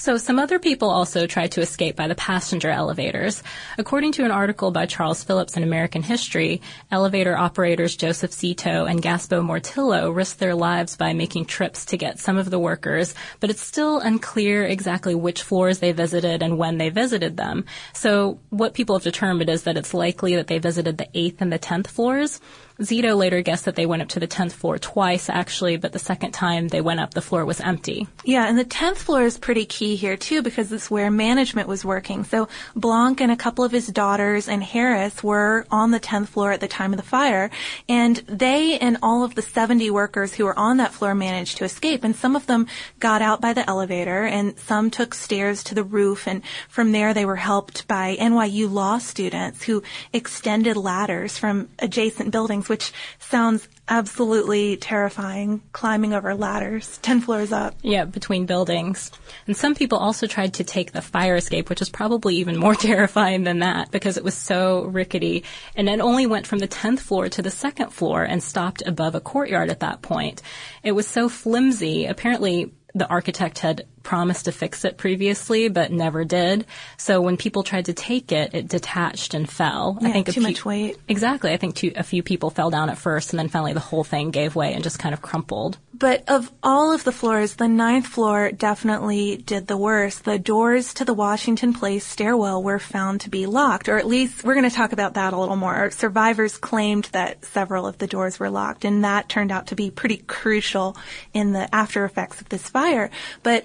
So 0.02 0.16
some 0.16 0.40
other 0.40 0.58
people 0.58 0.90
also 0.90 1.28
tried 1.28 1.52
to 1.52 1.61
escape 1.61 1.94
by 1.94 2.08
the 2.08 2.16
passenger 2.16 2.70
elevators. 2.70 3.40
According 3.78 4.11
to 4.14 4.25
an 4.25 4.32
article 4.32 4.72
by 4.72 4.84
Charles 4.87 5.22
Phillips 5.22 5.56
in 5.56 5.62
American 5.62 6.02
History, 6.02 6.61
elevator 6.90 7.37
operators 7.37 7.94
Joseph 7.94 8.32
Zito 8.32 8.90
and 8.90 9.00
Gaspo 9.00 9.46
Mortillo 9.46 10.11
risked 10.12 10.40
their 10.40 10.56
lives 10.56 10.96
by 10.96 11.12
making 11.12 11.44
trips 11.44 11.84
to 11.84 11.96
get 11.96 12.18
some 12.18 12.37
of 12.37 12.50
the 12.50 12.58
workers, 12.58 13.14
but 13.38 13.49
it's 13.49 13.62
still 13.62 14.00
unclear 14.00 14.64
exactly 14.64 15.14
which 15.14 15.42
floors 15.42 15.78
they 15.78 15.92
visited 15.92 16.42
and 16.42 16.58
when 16.58 16.78
they 16.78 16.88
visited 16.88 17.37
them. 17.37 17.64
So 17.92 18.40
what 18.50 18.75
people 18.75 18.96
have 18.96 19.04
determined 19.04 19.50
is 19.50 19.62
that 19.62 19.76
it's 19.76 19.94
likely 19.94 20.34
that 20.34 20.49
they 20.49 20.58
visited 20.58 20.99
the 20.99 21.06
8th 21.14 21.40
and 21.40 21.52
the 21.52 21.61
10th 21.61 21.87
floors. 21.87 22.40
Zito 22.83 23.17
later 23.17 23.43
guessed 23.43 23.65
that 23.65 23.77
they 23.77 23.87
went 23.87 24.03
up 24.03 24.09
to 24.09 24.21
the 24.21 24.29
10th 24.29 24.53
floor 24.53 24.79
twice, 24.79 25.29
actually, 25.29 25.77
but 25.77 25.93
the 25.93 25.99
second 25.99 26.33
time 26.33 26.69
they 26.69 26.81
went 26.81 27.01
up, 27.01 27.15
the 27.15 27.23
floor 27.23 27.45
was 27.45 27.61
empty. 27.61 28.07
Yeah, 28.25 28.49
and 28.49 28.59
the 28.59 28.65
10th 28.65 28.97
floor 28.97 29.23
is 29.23 29.39
pretty 29.39 29.65
key 29.65 29.97
here, 29.97 30.17
too, 30.17 30.43
because 30.43 30.73
it's 30.73 30.91
where 30.91 31.11
management 31.11 31.69
was 31.69 31.85
working. 31.85 32.25
So 32.25 32.49
Blanck 32.77 33.21
and 33.21 33.33
a 33.33 33.37
couple 33.37 33.65
of 33.65 33.73
his 33.73 33.87
daughters 33.89 34.49
and 34.49 34.62
Harris 34.62 35.23
were 35.23 35.67
on 35.71 35.91
the 35.91 36.01
10th 36.01 36.29
floor 36.29 36.53
at 36.53 36.61
the 36.61 36.69
time 36.69 36.93
of 36.93 36.97
the 36.97 37.03
fire, 37.07 37.51
and 37.89 38.17
they 38.29 38.79
and 38.79 38.99
all 39.03 39.25
of 39.25 39.35
the 39.35 39.43
70 39.43 39.91
workers 39.91 40.35
who 40.35 40.45
were 40.45 40.59
on 40.59 40.77
that 40.79 40.93
floor 40.93 41.15
managed 41.15 41.59
to 41.59 41.65
escape, 41.65 42.05
and 42.05 42.17
some 42.17 42.37
of 42.37 42.47
them 42.47 42.67
got 42.99 43.23
out 43.23 43.41
by 43.41 43.53
the 43.53 43.69
elevator, 43.69 44.25
and 44.25 44.59
some 44.59 44.91
took 44.91 45.15
stairs 45.15 45.62
to 45.65 45.75
the 45.75 45.85
roof, 45.85 46.27
and 46.27 46.43
from 46.69 46.93
there 46.93 47.15
they 47.15 47.25
were 47.25 47.37
helped 47.37 47.87
by 47.87 48.17
NYU 48.17 48.71
law 48.71 48.99
students 48.99 49.62
who 49.62 49.83
extended 50.12 50.77
ladders 50.77 51.39
from 51.39 51.69
adjacent 51.79 52.31
buildings 52.31 52.69
which 52.73 52.91
sounds 53.19 53.69
absolutely 53.87 54.79
terrifying, 54.79 55.61
climbing 55.73 56.14
over 56.14 56.35
ladders 56.35 56.97
10 57.02 57.21
floors 57.21 57.52
up. 57.52 57.75
Yeah, 57.83 58.07
between 58.07 58.47
buildings. 58.47 59.11
And 59.47 59.55
some 59.55 59.75
people 59.75 59.99
also 59.99 60.26
tried 60.26 60.55
to 60.55 60.64
take 60.64 60.93
the 60.93 61.02
fire 61.02 61.37
escape, 61.37 61.69
which 61.69 61.83
is 61.83 61.91
probably 61.91 62.37
even 62.37 62.57
more 62.57 62.75
terrifying 62.91 63.45
than 63.45 63.59
that 63.59 63.91
because 63.91 64.17
it 64.17 64.25
was 64.25 64.33
so 64.33 64.85
rickety. 64.85 65.45
And 65.76 65.87
it 65.87 66.00
only 66.00 66.26
went 66.26 66.47
from 66.47 66.61
the 66.61 66.67
10th 66.67 67.00
floor 67.00 67.29
to 67.29 67.43
the 67.43 67.50
second 67.50 67.91
floor 67.91 68.23
and 68.25 68.43
stopped 68.43 68.83
above 68.87 69.14
a 69.14 69.21
courtyard 69.21 69.69
at 69.69 69.81
that 69.81 70.00
point. 70.00 70.41
It 70.83 70.93
was 70.93 71.07
so 71.07 71.29
flimsy. 71.29 72.07
Apparently, 72.07 72.73
the 72.95 73.07
architect 73.09 73.59
had 73.59 73.87
promised 74.02 74.47
to 74.47 74.52
fix 74.52 74.85
it 74.85 74.97
previously, 74.97 75.68
but 75.68 75.92
never 75.92 76.25
did. 76.25 76.66
So 76.97 77.21
when 77.21 77.37
people 77.37 77.62
tried 77.62 77.87
to 77.87 77.92
take 77.92 78.32
it, 78.32 78.54
it 78.54 78.68
detached 78.68 79.35
and 79.35 79.49
fell. 79.49 79.99
Yeah, 80.00 80.09
I 80.09 80.12
think 80.12 80.26
too 80.26 80.32
few, 80.32 80.42
much 80.42 80.64
weight. 80.64 80.99
Exactly. 81.09 81.52
I 81.52 81.56
think 81.56 81.75
two, 81.75 81.92
a 81.97 82.02
few 82.02 82.23
people 82.23 82.50
fell 82.50 82.71
down 82.71 82.90
at 82.90 82.99
first, 82.99 83.32
and 83.32 83.38
then 83.38 83.49
finally 83.49 83.73
the 83.73 83.80
whole 83.80 84.04
thing 84.04 84.30
gave 84.30 84.54
way 84.54 84.75
and 84.75 84.82
just 84.82 84.99
kind 84.99 85.12
of 85.12 85.23
crumpled. 85.23 85.78
But 85.94 86.28
of 86.28 86.50
all 86.62 86.92
of 86.92 87.04
the 87.04 87.12
floors, 87.12 87.54
the 87.54 87.68
ninth 87.68 88.06
floor 88.06 88.50
definitely 88.50 89.37
did 89.37 89.66
the 89.66 89.76
worst. 89.76 90.25
The 90.25 90.38
doors 90.38 90.94
to 90.94 91.04
the 91.04 91.14
Washington 91.14 91.73
Place 91.73 92.04
stairwell 92.04 92.62
were 92.62 92.78
found 92.78 93.21
to 93.23 93.30
be 93.30 93.47
locked, 93.47 93.88
or 93.88 93.99
at 93.99 94.06
least 94.06 94.42
we're 94.42 94.54
going 94.54 94.68
to 94.68 94.75
talk 94.75 94.92
about 94.92 95.14
that 95.14 95.32
a 95.32 95.38
little 95.38 95.56
more. 95.56 95.90
Survivors 95.90 96.56
claimed 96.59 97.04
that 97.12 97.44
several 97.44 97.87
of 97.87 97.99
the 97.99 98.06
doors 98.06 98.40
were 98.40 98.50
locked, 98.50 98.85
and 98.85 99.04
that 99.04 99.28
turned 99.28 99.52
out 99.52 99.68
to 99.68 99.76
be 99.76 99.90
pretty 99.90 100.16
crucial 100.16 100.97
in 101.32 101.52
the 101.52 101.73
after 101.75 102.04
effects 102.04 102.40
of 102.40 102.49
this 102.49 102.68
fire. 102.68 103.11
But 103.42 103.64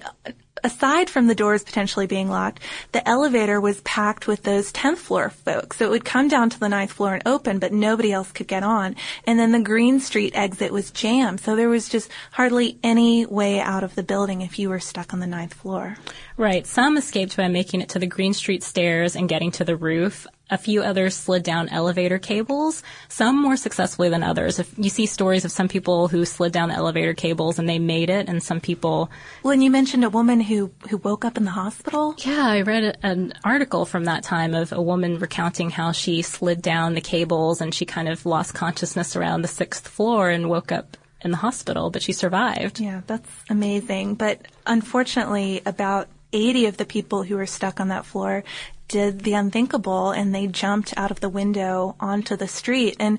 aside 0.64 1.10
from 1.10 1.26
the 1.26 1.34
doors 1.34 1.62
potentially 1.64 2.06
being 2.06 2.28
locked, 2.28 2.60
the 2.92 3.06
elevator 3.08 3.60
was 3.60 3.80
packed 3.82 4.26
with 4.26 4.42
those 4.42 4.72
10th 4.72 4.98
floor 4.98 5.30
folks. 5.30 5.78
So 5.78 5.86
it 5.86 5.90
would 5.90 6.04
come 6.04 6.28
down 6.28 6.50
to 6.50 6.60
the 6.60 6.68
ninth 6.68 6.92
floor 6.92 7.14
and 7.14 7.22
open, 7.26 7.58
but 7.58 7.72
nobody 7.72 8.12
else 8.12 8.32
could 8.32 8.48
get 8.48 8.62
on. 8.62 8.96
And 9.24 9.38
then 9.38 9.52
the 9.52 9.60
Greene 9.60 10.00
Street 10.00 10.32
exit 10.34 10.72
was 10.72 10.90
jammed. 10.90 11.40
So 11.40 11.56
there 11.56 11.68
was 11.68 11.88
just 11.88 12.10
hardly 12.32 12.78
any 12.82 13.26
way 13.26 13.60
out 13.60 13.84
of 13.84 13.94
the 13.94 14.02
building 14.02 14.42
if 14.42 14.58
you 14.58 14.68
were 14.68 14.80
stuck 14.80 15.12
on 15.12 15.20
the 15.20 15.26
ninth 15.26 15.54
floor. 15.54 15.96
Right. 16.36 16.66
Some 16.66 16.96
escaped 16.96 17.36
by 17.36 17.48
making 17.48 17.80
it 17.80 17.88
to 17.90 17.98
the 17.98 18.06
Greene 18.06 18.34
Street 18.34 18.62
stairs 18.62 19.16
and 19.16 19.28
getting 19.28 19.50
to 19.52 19.64
the 19.64 19.76
roof. 19.76 20.26
A 20.50 20.58
few 20.58 20.82
others 20.82 21.14
slid 21.14 21.42
down 21.42 21.68
elevator 21.68 22.18
cables, 22.18 22.82
some 23.08 23.40
more 23.40 23.56
successfully 23.56 24.08
than 24.08 24.22
others. 24.22 24.58
If 24.58 24.72
you 24.78 24.88
see 24.88 25.06
stories 25.06 25.44
of 25.44 25.52
some 25.52 25.68
people 25.68 26.08
who 26.08 26.24
slid 26.24 26.52
down 26.52 26.70
the 26.70 26.74
elevator 26.74 27.14
cables 27.14 27.58
and 27.58 27.68
they 27.68 27.78
made 27.78 28.08
it, 28.08 28.28
and 28.28 28.42
some 28.42 28.60
people. 28.60 29.10
Well, 29.42 29.52
and 29.52 29.62
you 29.62 29.70
mentioned 29.70 30.04
a 30.04 30.10
woman 30.10 30.40
who, 30.40 30.72
who 30.88 30.96
woke 30.98 31.24
up 31.24 31.36
in 31.36 31.44
the 31.44 31.50
hospital. 31.50 32.14
Yeah, 32.18 32.46
I 32.46 32.62
read 32.62 32.84
a, 32.84 33.06
an 33.06 33.34
article 33.44 33.84
from 33.84 34.04
that 34.04 34.22
time 34.22 34.54
of 34.54 34.72
a 34.72 34.80
woman 34.80 35.18
recounting 35.18 35.70
how 35.70 35.92
she 35.92 36.22
slid 36.22 36.62
down 36.62 36.94
the 36.94 37.00
cables 37.00 37.60
and 37.60 37.74
she 37.74 37.84
kind 37.84 38.08
of 38.08 38.24
lost 38.24 38.54
consciousness 38.54 39.16
around 39.16 39.42
the 39.42 39.48
sixth 39.48 39.86
floor 39.86 40.30
and 40.30 40.48
woke 40.48 40.72
up 40.72 40.96
in 41.20 41.30
the 41.30 41.36
hospital, 41.36 41.90
but 41.90 42.02
she 42.02 42.12
survived. 42.12 42.80
Yeah, 42.80 43.02
that's 43.06 43.30
amazing. 43.50 44.14
But 44.14 44.40
unfortunately, 44.66 45.62
about 45.66 46.08
80 46.32 46.66
of 46.66 46.76
the 46.76 46.84
people 46.84 47.22
who 47.22 47.36
were 47.36 47.46
stuck 47.46 47.80
on 47.80 47.88
that 47.88 48.04
floor 48.04 48.44
did 48.88 49.20
the 49.20 49.34
unthinkable 49.34 50.10
and 50.10 50.34
they 50.34 50.46
jumped 50.46 50.94
out 50.96 51.10
of 51.10 51.20
the 51.20 51.28
window 51.28 51.94
onto 52.00 52.36
the 52.36 52.48
street. 52.48 52.96
And 52.98 53.18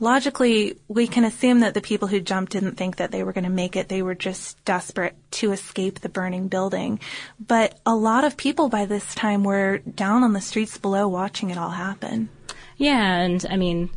logically, 0.00 0.78
we 0.88 1.06
can 1.06 1.24
assume 1.24 1.60
that 1.60 1.74
the 1.74 1.80
people 1.80 2.08
who 2.08 2.20
jumped 2.20 2.52
didn't 2.52 2.76
think 2.76 2.96
that 2.96 3.10
they 3.10 3.22
were 3.22 3.32
going 3.32 3.44
to 3.44 3.50
make 3.50 3.76
it. 3.76 3.88
They 3.88 4.02
were 4.02 4.14
just 4.14 4.62
desperate 4.64 5.16
to 5.32 5.52
escape 5.52 6.00
the 6.00 6.08
burning 6.08 6.48
building. 6.48 7.00
But 7.38 7.78
a 7.86 7.94
lot 7.94 8.24
of 8.24 8.36
people 8.36 8.68
by 8.68 8.86
this 8.86 9.14
time 9.14 9.44
were 9.44 9.78
down 9.78 10.24
on 10.24 10.32
the 10.32 10.40
streets 10.40 10.78
below 10.78 11.06
watching 11.06 11.50
it 11.50 11.58
all 11.58 11.70
happen. 11.70 12.30
Yeah, 12.76 13.16
and 13.16 13.44
I 13.50 13.56
mean, 13.56 13.90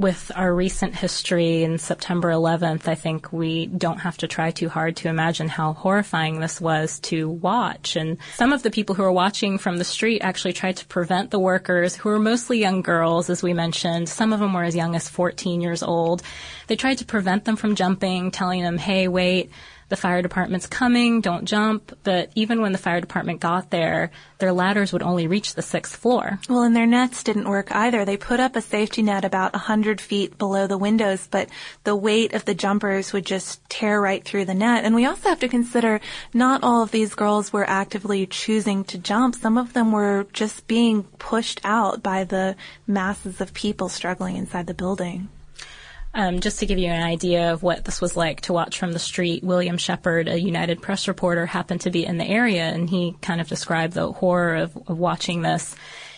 with 0.00 0.32
our 0.34 0.52
recent 0.54 0.94
history 0.94 1.62
in 1.62 1.76
September 1.76 2.30
11th, 2.30 2.88
I 2.88 2.94
think 2.94 3.30
we 3.34 3.66
don't 3.66 3.98
have 3.98 4.16
to 4.18 4.26
try 4.26 4.50
too 4.50 4.70
hard 4.70 4.96
to 4.96 5.08
imagine 5.08 5.46
how 5.46 5.74
horrifying 5.74 6.40
this 6.40 6.58
was 6.58 7.00
to 7.00 7.28
watch. 7.28 7.96
And 7.96 8.16
some 8.34 8.54
of 8.54 8.62
the 8.62 8.70
people 8.70 8.94
who 8.94 9.02
were 9.02 9.12
watching 9.12 9.58
from 9.58 9.76
the 9.76 9.84
street 9.84 10.22
actually 10.22 10.54
tried 10.54 10.78
to 10.78 10.86
prevent 10.86 11.30
the 11.30 11.38
workers, 11.38 11.94
who 11.94 12.08
were 12.08 12.18
mostly 12.18 12.58
young 12.58 12.80
girls, 12.80 13.28
as 13.28 13.42
we 13.42 13.52
mentioned. 13.52 14.08
Some 14.08 14.32
of 14.32 14.40
them 14.40 14.54
were 14.54 14.64
as 14.64 14.74
young 14.74 14.96
as 14.96 15.06
14 15.06 15.60
years 15.60 15.82
old. 15.82 16.22
They 16.66 16.76
tried 16.76 16.98
to 16.98 17.04
prevent 17.04 17.44
them 17.44 17.56
from 17.56 17.74
jumping, 17.74 18.30
telling 18.30 18.62
them, 18.62 18.78
hey, 18.78 19.06
wait, 19.06 19.50
the 19.90 19.96
fire 19.96 20.22
department's 20.22 20.66
coming, 20.66 21.20
don't 21.20 21.44
jump. 21.44 21.96
But 22.02 22.30
even 22.34 22.62
when 22.62 22.72
the 22.72 22.78
fire 22.78 23.00
department 23.00 23.40
got 23.40 23.70
there, 23.70 24.10
their 24.38 24.52
ladders 24.52 24.92
would 24.92 25.02
only 25.02 25.26
reach 25.26 25.54
the 25.54 25.62
sixth 25.62 25.96
floor. 25.96 26.40
Well, 26.48 26.62
and 26.62 26.74
their 26.74 26.86
nets 26.86 27.22
didn't 27.22 27.48
work 27.48 27.70
either. 27.74 28.04
They 28.04 28.16
put 28.16 28.40
up 28.40 28.56
a 28.56 28.62
safety 28.62 29.02
net 29.02 29.24
about 29.24 29.52
100 29.52 30.00
feet 30.00 30.38
below 30.38 30.66
the 30.66 30.78
windows, 30.78 31.28
but 31.30 31.50
the 31.84 31.96
weight 31.96 32.32
of 32.32 32.44
the 32.44 32.54
jumpers 32.54 33.12
would 33.12 33.26
just 33.26 33.68
tear 33.68 34.00
right 34.00 34.24
through 34.24 34.46
the 34.46 34.54
net. 34.54 34.84
And 34.84 34.94
we 34.94 35.04
also 35.04 35.28
have 35.28 35.40
to 35.40 35.48
consider 35.48 36.00
not 36.32 36.62
all 36.62 36.82
of 36.82 36.92
these 36.92 37.14
girls 37.14 37.52
were 37.52 37.68
actively 37.68 38.26
choosing 38.26 38.84
to 38.84 38.98
jump. 38.98 39.34
Some 39.34 39.58
of 39.58 39.72
them 39.72 39.92
were 39.92 40.26
just 40.32 40.66
being 40.66 41.02
pushed 41.18 41.60
out 41.64 42.02
by 42.02 42.24
the 42.24 42.56
masses 42.86 43.40
of 43.40 43.52
people 43.52 43.88
struggling 43.88 44.36
inside 44.36 44.66
the 44.68 44.74
building. 44.74 45.28
Um, 46.12 46.40
just 46.40 46.58
to 46.58 46.66
give 46.66 46.78
you 46.78 46.88
an 46.88 47.02
idea 47.02 47.52
of 47.52 47.62
what 47.62 47.84
this 47.84 48.00
was 48.00 48.16
like 48.16 48.40
to 48.42 48.52
watch 48.52 48.78
from 48.78 48.92
the 48.92 48.98
street, 48.98 49.44
William 49.44 49.78
Shepard, 49.78 50.28
a 50.28 50.40
United 50.40 50.82
Press 50.82 51.06
reporter, 51.06 51.46
happened 51.46 51.82
to 51.82 51.90
be 51.90 52.04
in 52.04 52.18
the 52.18 52.26
area, 52.26 52.64
and 52.64 52.90
he 52.90 53.14
kind 53.22 53.40
of 53.40 53.48
described 53.48 53.94
the 53.94 54.10
horror 54.10 54.56
of, 54.56 54.76
of 54.88 54.98
watching 54.98 55.42
this. 55.42 55.76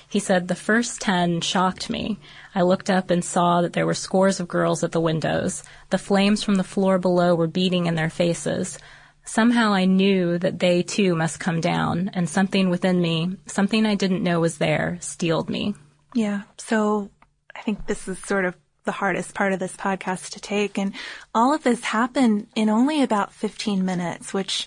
He 0.08 0.18
said, 0.18 0.49
The 0.49 0.54
first 0.54 1.00
ten 1.00 1.40
shocked 1.40 1.90
me. 1.90 2.18
I 2.54 2.62
looked 2.62 2.90
up 2.90 3.11
and 3.11 3.25
saw 3.25 3.62
that 3.62 3.75
there 3.75 3.87
were 3.87 3.94
scores 3.94 4.40
of 4.40 4.49
girls 4.49 4.82
at 4.82 4.92
the 4.92 5.00
windows. 5.00 5.62
The 5.90 5.99
flames 5.99 6.42
from 6.42 6.54
the 6.54 6.64
floor 6.64 6.99
below 6.99 7.34
were 7.34 7.46
beating 7.46 7.87
in 7.87 7.94
their 7.94 8.11
faces. 8.11 8.78
Somehow 9.25 9.72
I 9.72 9.84
knew 9.84 10.38
that 10.38 10.58
they 10.58 10.82
too 10.82 11.14
must 11.14 11.38
come 11.38 11.61
down, 11.61 12.11
and 12.14 12.28
something 12.28 12.70
within 12.70 13.00
me, 13.00 13.37
something 13.46 13.87
I 13.87 13.94
didn't 13.94 14.22
know 14.22 14.40
was 14.40 14.58
there, 14.58 14.99
steeled 15.00 15.49
me. 15.49 15.75
Yeah. 16.14 16.42
So 16.56 17.11
I 17.54 17.61
think 17.61 17.87
this 17.87 18.08
is 18.08 18.18
sort 18.18 18.44
of 18.44 18.56
the 18.85 18.93
hardest 18.93 19.35
part 19.35 19.53
of 19.53 19.59
this 19.59 19.77
podcast 19.77 20.31
to 20.31 20.41
take. 20.41 20.79
And 20.79 20.93
all 21.35 21.55
of 21.55 21.62
this 21.62 21.83
happened 21.85 22.49
in 22.55 22.69
only 22.69 23.03
about 23.03 23.33
15 23.33 23.85
minutes, 23.85 24.35
which 24.35 24.67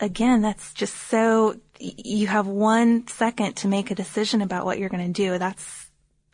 again, 0.00 0.42
that's 0.42 0.72
just 0.74 0.94
so 0.94 1.58
you 1.78 2.26
have 2.26 2.46
one 2.46 3.06
second 3.08 3.54
to 3.56 3.68
make 3.68 3.90
a 3.90 3.94
decision 3.94 4.42
about 4.42 4.64
what 4.64 4.78
you're 4.78 4.88
going 4.88 5.12
to 5.12 5.22
do. 5.22 5.38
That's 5.38 5.87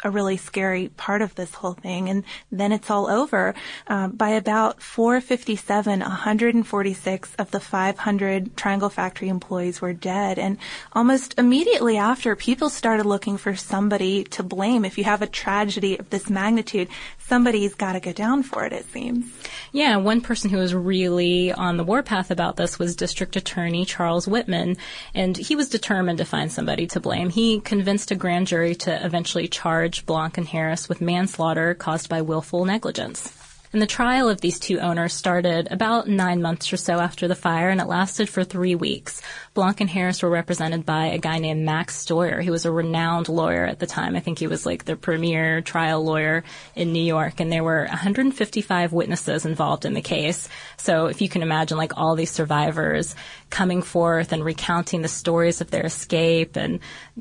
a 0.05 0.11
really 0.11 0.37
scary 0.37 0.89
part 0.89 1.23
of 1.23 1.35
this 1.35 1.55
whole 1.55 1.73
thing. 1.73 2.09
And 2.09 2.25
then 2.53 2.71
it's 2.71 2.91
all 2.91 3.09
over. 3.09 3.55
Um, 3.89 4.13
by 4.13 4.31
about 4.31 4.83
457, 4.83 6.01
146 6.01 7.35
of 7.37 7.51
the 7.51 7.61
500 7.61 8.57
Triangle 8.57 8.91
Factory 8.91 9.29
employees 9.29 9.81
were 9.81 9.95
dead. 9.95 10.39
And 10.39 10.59
almost 10.93 11.35
immediately 11.39 11.97
after, 11.97 12.37
people 12.37 12.69
started 12.69 13.07
looking 13.07 13.39
for 13.39 13.57
somebody 13.57 14.25
to 14.25 14.43
blame. 14.43 14.85
If 14.85 14.99
you 14.99 15.05
have 15.05 15.23
a 15.23 15.27
tragedy 15.27 15.99
of 15.99 16.11
this 16.11 16.29
magnitude, 16.29 16.89
somebody's 17.19 17.75
got 17.75 17.95
to 17.95 18.01
go 18.01 18.13
down 18.13 18.43
for 18.43 18.65
it, 18.65 18.73
it 18.73 18.85
seems. 18.93 19.33
Yeah, 19.73 19.97
one 19.97 20.21
person 20.21 20.51
who 20.51 20.59
was 20.59 20.75
really 20.75 21.53
on 21.53 21.77
the 21.77 21.85
warpath 21.85 22.31
about 22.31 22.57
this 22.57 22.79
was 22.79 22.95
District 22.95 23.35
Attorney 23.37 23.85
Charles 23.85 24.29
Whitman, 24.29 24.77
and 25.15 25.37
he 25.37 25.57
was 25.57 25.69
determined 25.69 26.19
to 26.19 26.25
find 26.25 26.53
somebody 26.53 26.87
to 26.89 27.01
blame. 27.01 27.31
He 27.31 27.61
convinced 27.61 28.11
a 28.11 28.15
grand 28.15 28.47
jury 28.47 28.75
to 28.77 29.05
eventually 29.05 29.49
charge 29.49 29.94
Blanck 30.03 30.39
and 30.39 30.49
Harris 30.49 30.89
with 30.89 31.01
manslaughter 31.01 31.75
caused 31.75 32.09
by 32.09 32.23
willful 32.23 32.65
negligence. 32.65 33.44
And 33.75 33.83
the 33.83 33.89
trial 33.89 34.29
of 34.29 34.41
these 34.41 34.61
two 34.61 34.79
owners 34.79 35.13
started 35.13 35.67
about 35.69 36.07
nine 36.07 36.41
months 36.41 36.73
or 36.73 36.77
so 36.77 37.01
after 37.01 37.27
the 37.27 37.35
fire, 37.35 37.71
and 37.71 37.81
it 37.81 37.89
lasted 37.89 38.29
for 38.29 38.45
three 38.45 38.77
weeks. 38.77 39.21
Blanck 39.53 39.81
and 39.81 39.91
Harris 39.91 40.23
were 40.23 40.31
represented 40.31 40.87
by 40.87 41.07
a 41.07 41.19
guy 41.19 41.39
named 41.39 41.65
Max 41.65 41.97
Steuer, 41.97 42.41
who 42.41 42.53
was 42.53 42.67
a 42.67 42.71
renowned 42.71 43.29
lawyer 43.29 43.65
at 43.65 43.81
the 43.81 43.87
time. 43.89 44.15
I 44.15 44.21
think 44.21 44.39
he 44.39 44.47
was 44.47 44.65
like 44.65 44.85
the 44.85 44.95
premier 44.95 45.61
trial 45.61 46.05
lawyer 46.05 46.45
in 46.77 46.93
New 46.93 47.03
York, 47.03 47.41
and 47.41 47.51
there 47.51 47.65
were 47.65 47.87
155 47.89 48.93
witnesses 48.93 49.45
involved 49.45 49.85
in 49.85 49.95
the 49.95 50.01
case. 50.01 50.49
So 50.77 51.07
if 51.07 51.21
you 51.21 51.29
can 51.29 51.43
imagine, 51.43 51.77
like 51.77 51.97
all 51.97 52.15
these 52.15 52.31
survivors 52.31 53.17
coming 53.51 53.83
forth 53.83 54.33
and 54.33 54.45
recounting 54.45 55.03
the 55.03 55.09
stories 55.09 55.61
of 55.61 55.73
their 55.73 55.85
escape 55.85 56.55
and 56.55 56.79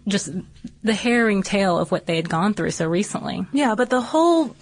just 0.07 0.29
the 0.83 0.93
harrowing 0.93 1.41
tale 1.41 1.79
of 1.79 1.91
what 1.91 2.05
they 2.05 2.15
had 2.15 2.29
gone 2.29 2.53
through 2.53 2.69
so 2.69 2.87
recently. 2.87 3.43
Yeah, 3.53 3.73
but 3.73 3.89
the 3.89 4.01
whole 4.01 4.55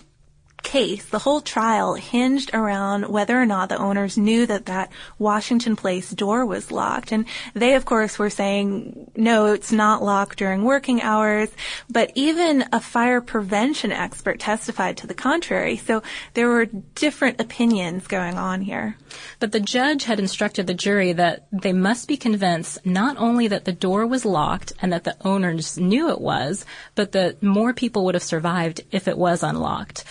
case, 0.64 1.06
the 1.06 1.20
whole 1.20 1.42
trial 1.42 1.96
hinged 1.96 2.52
around 2.54 3.08
whether 3.08 3.40
or 3.40 3.46
not 3.46 3.70
the 3.70 3.78
owners 3.78 4.18
knew 4.18 4.46
that 4.46 4.66
that 4.66 4.92
Washington 5.20 5.76
Place 5.76 6.12
door 6.12 6.46
was 6.46 6.72
locked. 6.72 7.12
And 7.12 7.26
they, 7.54 7.76
of 7.76 7.86
course, 7.86 8.18
were 8.18 8.30
saying, 8.30 9.12
no, 9.16 9.54
it's 9.54 9.72
not 9.72 10.04
locked 10.04 10.38
during 10.38 10.64
working 10.64 11.02
hours. 11.02 11.50
But 11.90 12.12
even 12.16 12.66
a 12.72 12.80
fire 12.80 13.22
prevention 13.22 13.92
expert 13.92 14.40
testified 14.40 14.98
to 14.98 15.08
the 15.08 15.14
contrary. 15.14 15.78
So 15.78 16.04
there 16.34 16.50
were 16.50 16.66
different 16.66 17.42
opinions 17.42 18.08
going 18.08 18.38
on 18.38 18.62
here. 18.62 18.98
But 19.40 19.52
the 19.52 19.60
judge 19.60 20.06
had 20.06 20.20
instructed 20.20 20.68
the 20.68 20.74
jury 20.74 21.14
that 21.14 21.48
they 21.52 21.74
must 21.74 22.08
be 22.08 22.18
convinced 22.18 22.86
not 22.86 23.18
only 23.18 23.48
that 23.48 23.66
the 23.66 23.72
door 23.72 24.06
was 24.06 24.26
locked 24.26 24.74
and 24.82 24.94
that 24.94 25.04
the 25.04 25.18
owners 25.22 25.78
knew 25.78 26.10
it 26.10 26.22
was, 26.22 26.66
but 26.96 27.12
that 27.12 27.44
more 27.44 27.74
people 27.74 28.06
would 28.06 28.16
have 28.16 28.24
survived 28.24 28.82
if 28.92 29.08
it 29.08 29.18
was 29.18 29.44
unlocked 29.44 30.04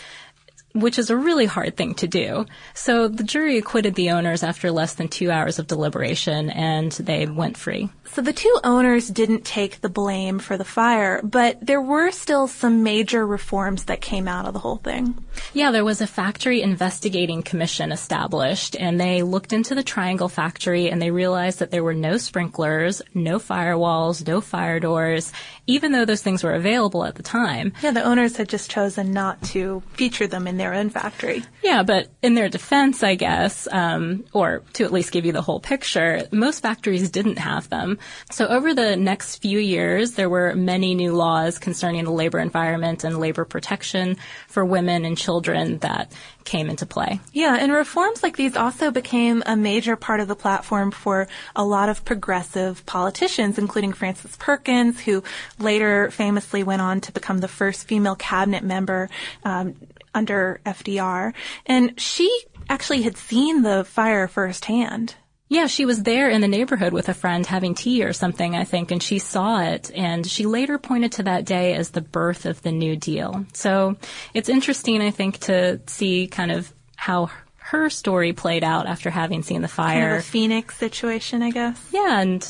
which 0.73 0.99
is 0.99 1.11
a 1.11 1.17
really 1.17 1.47
hard 1.47 1.77
thing 1.77 1.95
to 1.95 2.07
do. 2.07 2.47
So 2.75 3.09
the 3.09 3.25
jury 3.25 3.59
acquitted 3.59 3.95
the 3.95 4.11
owners 4.11 4.43
after 4.43 4.71
less 4.71 4.95
than 4.95 5.09
two 5.09 5.31
hours 5.31 5.59
of 5.59 5.67
deliberation 5.67 6.50
and 6.50 6.93
they 6.93 7.27
went 7.27 7.57
free. 7.57 7.89
So 8.12 8.23
the 8.23 8.33
two 8.33 8.61
owners 8.65 9.09
didn't 9.09 9.45
take 9.45 9.81
the 9.81 9.89
blame 9.89 10.39
for 10.39 10.57
the 10.57 10.65
fire, 10.65 11.21
but 11.23 11.65
there 11.65 11.81
were 11.81 12.11
still 12.11 12.49
some 12.49 12.83
major 12.83 13.27
reforms 13.27 13.85
that 13.85 14.00
came 14.00 14.27
out 14.27 14.47
of 14.47 14.53
the 14.53 14.59
whole 14.59 14.77
thing. 14.79 15.25
Yeah, 15.52 15.73
there 15.73 15.85
was 15.85 16.00
a 16.00 16.07
factory 16.07 16.62
investigating 16.62 17.42
commission 17.42 17.90
established 17.90 18.76
and 18.76 19.00
they 19.00 19.25
looked 19.25 19.52
into 19.52 19.75
the 19.75 19.83
Triangle 19.83 20.28
factory 20.28 20.88
and 20.88 21.02
they 21.02 21.11
realized 21.11 21.59
that 21.59 21.73
there 21.73 21.83
were 21.83 21.95
no 21.95 22.19
sprinklers, 22.19 23.02
no 23.14 23.40
firewalls, 23.40 24.25
no 24.25 24.40
fire 24.40 24.78
doors, 24.78 25.33
even 25.66 25.90
though 25.90 26.04
those 26.04 26.23
things 26.23 26.45
were 26.45 26.54
available 26.54 27.04
at 27.04 27.16
the 27.16 27.25
time. 27.25 27.73
Yeah, 27.83 27.90
the 27.90 28.04
owners 28.04 28.37
had 28.37 28.49
just 28.49 28.71
chosen 28.71 29.12
not 29.12 29.42
to 29.47 29.83
feature 29.95 30.28
them 30.28 30.47
in 30.47 30.57
their 30.57 30.73
own 30.73 30.88
factory. 30.88 31.42
Yeah, 31.64 31.83
but 31.83 32.07
in 32.23 32.35
their 32.35 32.49
defense, 32.49 33.02
I 33.02 33.16
guess, 33.16 33.66
um, 33.73 34.25
or 34.33 34.62
to 34.75 34.85
at 34.85 34.92
least 34.92 35.11
give 35.11 35.26
you 35.26 35.33
the 35.33 35.42
whole 35.42 35.61
picture, 35.61 36.28
most 36.30 36.61
factories 36.61 37.11
didn't 37.11 37.38
have 37.38 37.69
them. 37.71 37.99
So 38.30 38.47
over 38.47 38.73
the 38.73 38.97
next 38.97 39.37
few 39.42 39.59
years, 39.59 40.12
there 40.12 40.30
were 40.30 40.54
many 40.54 40.95
new 40.95 41.12
laws 41.12 41.59
concerning 41.59 42.04
the 42.04 42.12
labor 42.12 42.38
environment 42.38 43.02
and 43.02 43.19
labor 43.19 43.45
protection 43.45 44.16
for 44.47 44.64
women 44.64 45.04
and 45.04 45.19
children 45.19 45.39
that 45.80 46.12
came 46.44 46.68
into 46.70 46.87
play. 46.87 47.20
Yeah, 47.32 47.56
and 47.59 47.73
reforms 47.73 48.23
like 48.23 48.37
these 48.37 48.56
also 48.56 48.90
became 48.90 49.42
a 49.47 49.56
major 49.56 49.97
part 49.97 50.20
of 50.20 50.28
the 50.28 50.37
platform 50.37 50.90
for 50.90 51.28
a 51.54 51.64
lot 51.64 51.88
of 51.88 52.04
progressive 52.04 52.85
politicians, 52.87 53.59
including 53.59 53.92
Frances 53.92 54.37
Perkins, 54.37 55.00
who 55.00 55.23
later 55.59 56.11
famously 56.11 56.62
went 56.62 56.82
on 56.82 57.00
to 57.02 57.12
become 57.12 57.38
the 57.38 57.49
first 57.49 57.87
female 57.87 58.16
cabinet 58.16 58.64
member 58.64 59.09
um, 59.44 59.75
under 60.14 60.61
FDR. 60.66 61.32
And 61.66 62.00
she 62.00 62.44
actually 62.68 63.02
had 63.02 63.16
seen 63.16 63.62
the 63.62 63.85
fire 63.85 64.28
firsthand. 64.28 65.14
Yeah, 65.50 65.66
she 65.66 65.85
was 65.85 66.04
there 66.04 66.30
in 66.30 66.40
the 66.40 66.49
neighborhood 66.49 66.92
with 66.92 67.09
a 67.09 67.14
friend 67.14 67.45
having 67.45 67.75
tea 67.75 68.04
or 68.04 68.12
something, 68.12 68.54
I 68.54 68.62
think, 68.62 68.92
and 68.92 69.02
she 69.02 69.19
saw 69.19 69.61
it. 69.61 69.90
And 69.97 70.25
she 70.25 70.47
later 70.47 70.78
pointed 70.78 71.11
to 71.12 71.25
that 71.25 71.45
day 71.45 71.75
as 71.75 71.90
the 71.90 72.00
birth 72.00 72.47
of 72.47 72.62
the 72.62 72.71
New 72.71 72.95
Deal. 72.95 73.45
So 73.52 73.97
it's 74.33 74.49
interesting, 74.49 75.02
I 75.02 75.11
think, 75.11 75.40
to 75.40 75.80
see 75.87 76.28
kind 76.28 76.52
of 76.52 76.73
how 76.95 77.30
her 77.71 77.90
story 77.90 78.33
played 78.33 78.62
out 78.62 78.87
after 78.87 79.11
having 79.11 79.42
seen 79.42 79.61
the 79.62 79.69
fire. 79.69 80.00
Kind 80.00 80.12
of 80.12 80.19
a 80.21 80.23
phoenix 80.23 80.76
situation, 80.76 81.42
I 81.42 81.50
guess. 81.50 81.80
Yeah, 81.92 82.21
and 82.21 82.42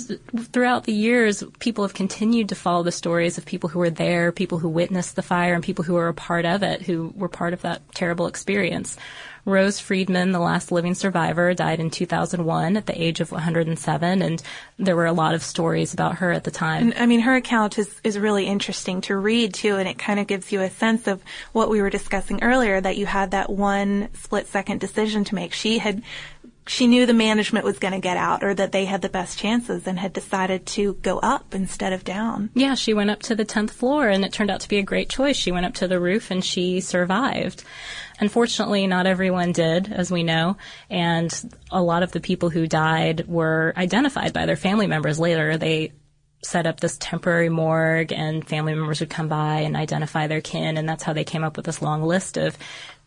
throughout 0.52 0.84
the 0.84 0.92
years, 0.92 1.42
people 1.58 1.84
have 1.84 1.94
continued 1.94 2.50
to 2.50 2.54
follow 2.54 2.82
the 2.82 2.92
stories 2.92 3.38
of 3.38 3.46
people 3.46 3.70
who 3.70 3.78
were 3.78 3.90
there, 3.90 4.30
people 4.30 4.58
who 4.58 4.68
witnessed 4.68 5.16
the 5.16 5.22
fire, 5.22 5.54
and 5.54 5.64
people 5.64 5.84
who 5.84 5.94
were 5.94 6.08
a 6.08 6.14
part 6.14 6.44
of 6.44 6.62
it, 6.62 6.82
who 6.82 7.12
were 7.16 7.28
part 7.28 7.52
of 7.52 7.62
that 7.62 7.82
terrible 7.94 8.26
experience. 8.26 8.96
Rose 9.44 9.80
Freedman, 9.80 10.32
the 10.32 10.38
last 10.38 10.70
living 10.70 10.94
survivor, 10.94 11.54
died 11.54 11.80
in 11.80 11.90
2001 11.90 12.76
at 12.76 12.86
the 12.86 13.02
age 13.02 13.20
of 13.20 13.32
107, 13.32 14.22
and 14.22 14.42
there 14.78 14.96
were 14.96 15.06
a 15.06 15.12
lot 15.12 15.34
of 15.34 15.42
stories 15.42 15.92
about 15.94 16.16
her 16.16 16.32
at 16.32 16.44
the 16.44 16.50
time. 16.50 16.92
And, 16.92 16.94
I 17.02 17.06
mean, 17.06 17.20
her 17.20 17.34
account 17.34 17.78
is, 17.78 18.00
is 18.04 18.18
really 18.18 18.46
interesting 18.46 19.00
to 19.02 19.16
read 19.16 19.54
too, 19.54 19.76
and 19.76 19.88
it 19.88 19.98
kind 19.98 20.20
of 20.20 20.26
gives 20.26 20.52
you 20.52 20.60
a 20.60 20.70
sense 20.70 21.06
of 21.06 21.22
what 21.52 21.70
we 21.70 21.80
were 21.80 21.90
discussing 21.90 22.42
earlier, 22.42 22.80
that 22.80 22.96
you 22.96 23.06
had 23.06 23.32
that 23.32 23.50
one 23.50 24.08
split 24.14 24.46
second 24.46 24.80
decision 24.80 25.24
to 25.24 25.34
make. 25.34 25.52
She 25.52 25.78
had 25.78 26.02
she 26.70 26.86
knew 26.86 27.04
the 27.04 27.12
management 27.12 27.64
was 27.64 27.80
going 27.80 27.94
to 27.94 28.00
get 28.00 28.16
out 28.16 28.44
or 28.44 28.54
that 28.54 28.70
they 28.70 28.84
had 28.84 29.02
the 29.02 29.08
best 29.08 29.36
chances 29.36 29.86
and 29.86 29.98
had 29.98 30.12
decided 30.12 30.66
to 30.66 30.94
go 30.94 31.18
up 31.18 31.52
instead 31.52 31.92
of 31.92 32.04
down. 32.04 32.50
Yeah, 32.54 32.74
she 32.76 32.94
went 32.94 33.10
up 33.10 33.22
to 33.22 33.34
the 33.34 33.44
10th 33.44 33.70
floor 33.70 34.08
and 34.08 34.24
it 34.24 34.32
turned 34.32 34.50
out 34.50 34.60
to 34.60 34.68
be 34.68 34.78
a 34.78 34.82
great 34.82 35.08
choice. 35.08 35.36
She 35.36 35.50
went 35.50 35.66
up 35.66 35.74
to 35.74 35.88
the 35.88 35.98
roof 35.98 36.30
and 36.30 36.44
she 36.44 36.80
survived. 36.80 37.64
Unfortunately, 38.20 38.86
not 38.86 39.06
everyone 39.06 39.52
did, 39.52 39.90
as 39.90 40.10
we 40.10 40.22
know, 40.22 40.58
and 40.90 41.32
a 41.70 41.82
lot 41.82 42.02
of 42.02 42.12
the 42.12 42.20
people 42.20 42.50
who 42.50 42.66
died 42.66 43.26
were 43.26 43.72
identified 43.76 44.34
by 44.34 44.44
their 44.44 44.56
family 44.56 44.86
members 44.86 45.18
later. 45.18 45.56
They 45.56 45.92
set 46.42 46.66
up 46.66 46.80
this 46.80 46.96
temporary 46.98 47.48
morgue 47.48 48.12
and 48.12 48.46
family 48.46 48.74
members 48.74 49.00
would 49.00 49.10
come 49.10 49.28
by 49.28 49.60
and 49.60 49.76
identify 49.76 50.26
their 50.26 50.40
kin 50.40 50.78
and 50.78 50.88
that's 50.88 51.02
how 51.02 51.12
they 51.12 51.24
came 51.24 51.44
up 51.44 51.54
with 51.56 51.66
this 51.66 51.82
long 51.82 52.02
list 52.02 52.38
of 52.38 52.56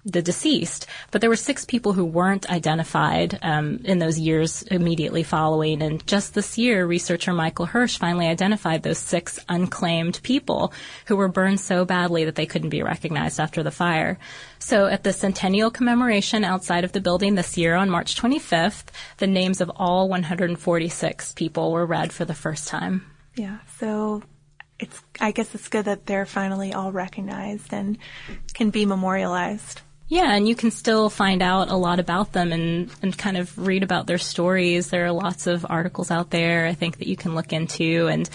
the 0.05 0.21
deceased, 0.21 0.85
but 1.11 1.21
there 1.21 1.29
were 1.29 1.35
six 1.35 1.63
people 1.63 1.93
who 1.93 2.03
weren't 2.03 2.49
identified 2.49 3.39
um, 3.41 3.79
in 3.85 3.99
those 3.99 4.19
years 4.19 4.61
immediately 4.63 5.23
following. 5.23 5.81
And 5.81 6.05
just 6.05 6.33
this 6.33 6.57
year, 6.57 6.85
researcher 6.85 7.31
Michael 7.31 7.65
Hirsch 7.65 7.97
finally 7.97 8.27
identified 8.27 8.83
those 8.83 8.97
six 8.97 9.39
unclaimed 9.47 10.19
people 10.23 10.73
who 11.05 11.15
were 11.15 11.29
burned 11.29 11.61
so 11.61 11.85
badly 11.85 12.25
that 12.25 12.35
they 12.35 12.45
couldn't 12.45 12.69
be 12.69 12.83
recognized 12.83 13.39
after 13.39 13.63
the 13.63 13.71
fire. 13.71 14.19
So 14.59 14.87
at 14.87 15.03
the 15.03 15.13
centennial 15.13 15.71
commemoration 15.71 16.43
outside 16.43 16.83
of 16.83 16.91
the 16.91 17.01
building 17.01 17.35
this 17.35 17.57
year 17.57 17.75
on 17.75 17.89
March 17.89 18.15
25th, 18.15 18.85
the 19.17 19.27
names 19.27 19.61
of 19.61 19.71
all 19.75 20.09
146 20.09 21.33
people 21.33 21.71
were 21.71 21.85
read 21.85 22.11
for 22.11 22.25
the 22.25 22.33
first 22.33 22.67
time. 22.67 23.05
Yeah, 23.35 23.59
so 23.79 24.21
it's 24.79 25.01
I 25.21 25.31
guess 25.31 25.53
it's 25.55 25.69
good 25.69 25.85
that 25.85 26.05
they're 26.05 26.25
finally 26.25 26.73
all 26.73 26.91
recognized 26.91 27.73
and 27.73 27.97
can 28.53 28.69
be 28.69 28.85
memorialized. 28.85 29.81
Yeah, 30.13 30.31
and 30.31 30.47
you 30.47 30.53
can 30.53 30.69
still 30.69 31.09
find 31.09 31.41
out 31.41 31.69
a 31.69 31.75
lot 31.75 31.99
about 31.99 32.33
them 32.33 32.51
and, 32.51 32.91
and 33.01 33.17
kind 33.17 33.35
of 33.35 33.57
read 33.57 33.81
about 33.81 34.05
their 34.05 34.19
stories. 34.19 34.91
There 34.91 35.07
are 35.07 35.11
lots 35.11 35.47
of 35.47 35.65
articles 35.67 36.11
out 36.11 36.29
there, 36.29 36.67
I 36.67 36.75
think, 36.75 36.99
that 36.99 37.07
you 37.07 37.17
can 37.17 37.33
look 37.33 37.51
into. 37.51 38.07
And 38.07 38.29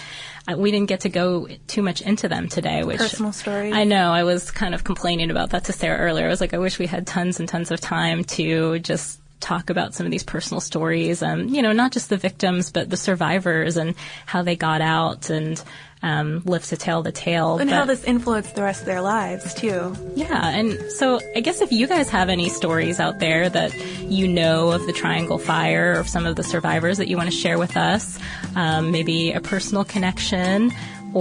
we 0.57 0.73
didn't 0.73 0.89
get 0.89 1.03
to 1.03 1.09
go 1.09 1.47
too 1.69 1.83
much 1.83 2.03
into 2.03 2.29
them 2.29 2.49
today, 2.49 2.83
which. 2.83 2.99
Personal 2.99 3.31
stories. 3.31 3.73
I 3.73 3.85
know. 3.85 4.11
I 4.11 4.25
was 4.25 4.51
kind 4.51 4.75
of 4.75 4.83
complaining 4.83 5.31
about 5.31 5.51
that 5.51 5.67
to 5.67 5.73
Sarah 5.73 5.99
earlier. 5.99 6.27
I 6.27 6.31
was 6.31 6.41
like, 6.41 6.53
I 6.53 6.59
wish 6.59 6.81
we 6.81 6.87
had 6.87 7.07
tons 7.07 7.39
and 7.39 7.49
tons 7.49 7.71
of 7.71 7.81
time 7.81 8.25
to 8.25 8.81
just 8.81 9.21
talk 9.41 9.71
about 9.71 9.95
some 9.95 10.07
of 10.07 10.13
these 10.13 10.23
personal 10.23 10.61
stories. 10.61 11.23
Um, 11.23 11.49
you 11.49 11.63
know, 11.63 11.73
not 11.73 11.93
just 11.93 12.09
the 12.09 12.17
victims, 12.17 12.71
but 12.71 12.91
the 12.91 12.97
survivors 12.97 13.77
and 13.77 13.95
how 14.27 14.43
they 14.43 14.57
got 14.57 14.81
out 14.81 15.31
and 15.31 15.63
um, 16.03 16.43
live 16.45 16.65
to 16.67 16.77
tell 16.77 17.03
the 17.03 17.13
tale. 17.13 17.59
And 17.59 17.71
but, 17.71 17.77
how 17.77 17.85
this 17.85 18.05
influenced 18.05 18.55
the 18.55 18.63
rest 18.63 18.81
of 18.81 18.87
their 18.87 19.01
lives, 19.01 19.55
too. 19.55 19.95
Yeah, 20.15 20.49
and 20.49 20.91
so 20.93 21.21
I 21.35 21.41
guess 21.41 21.61
if 21.61 21.73
you 21.73 21.87
guys 21.87 22.09
have 22.11 22.29
any 22.29 22.49
stories 22.49 23.01
out 23.01 23.19
there 23.19 23.49
that 23.49 23.75
you 24.03 24.29
know 24.29 24.71
of 24.71 24.87
the 24.87 24.93
Triangle 24.93 25.39
Fire 25.39 25.99
or 25.99 26.05
some 26.05 26.27
of 26.27 26.37
the 26.37 26.45
survivors 26.45 26.99
that 26.99 27.09
you 27.09 27.17
want 27.17 27.31
to 27.31 27.37
share 27.37 27.59
with 27.59 27.77
us, 27.77 28.19
um, 28.55 28.93
maybe 28.93 29.33
a 29.33 29.41
personal 29.41 29.85
connection 29.85 30.73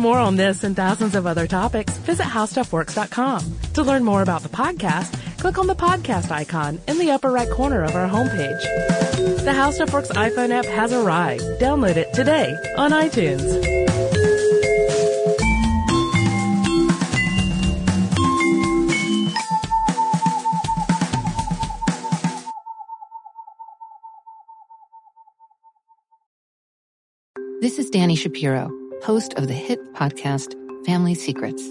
more 0.03 0.19
on 0.19 0.37
this 0.37 0.65
and 0.65 0.75
thousands 0.75 1.15
of 1.15 1.27
other 1.27 1.47
topics, 1.47 1.97
visit 1.99 2.25
howstuffworks.com. 2.25 3.59
To 3.75 3.83
learn 3.83 4.05
more 4.05 4.21
about 4.21 4.43
the 4.43 4.49
podcast, 4.49 5.17
click 5.38 5.57
on 5.59 5.69
the 5.69 5.77
podcast 5.77 6.31
icon 6.31 6.81
in 6.88 6.99
the 6.99 7.12
upper 7.12 7.31
right 7.31 7.49
corner 7.49 7.85
of 7.85 7.95
our 7.95 8.09
homepage. 8.09 9.45
The 9.45 9.53
How 9.53 9.71
Stuff 9.71 9.93
Works 9.93 10.09
iPhone 10.09 10.51
app 10.51 10.67
has 10.67 10.93
arrived. 10.93 11.45
Download 11.61 11.97
it 11.97 12.12
today 12.12 12.55
on 12.77 12.91
iTunes. 12.91 13.71
This 27.61 27.79
is 27.79 27.91
Danny 27.91 28.17
Shapiro, 28.17 28.73
host 29.03 29.35
of 29.35 29.49
the 29.49 29.55
hit 29.55 29.81
podcast 29.95 30.55
Family 30.87 31.15
Secrets. 31.15 31.62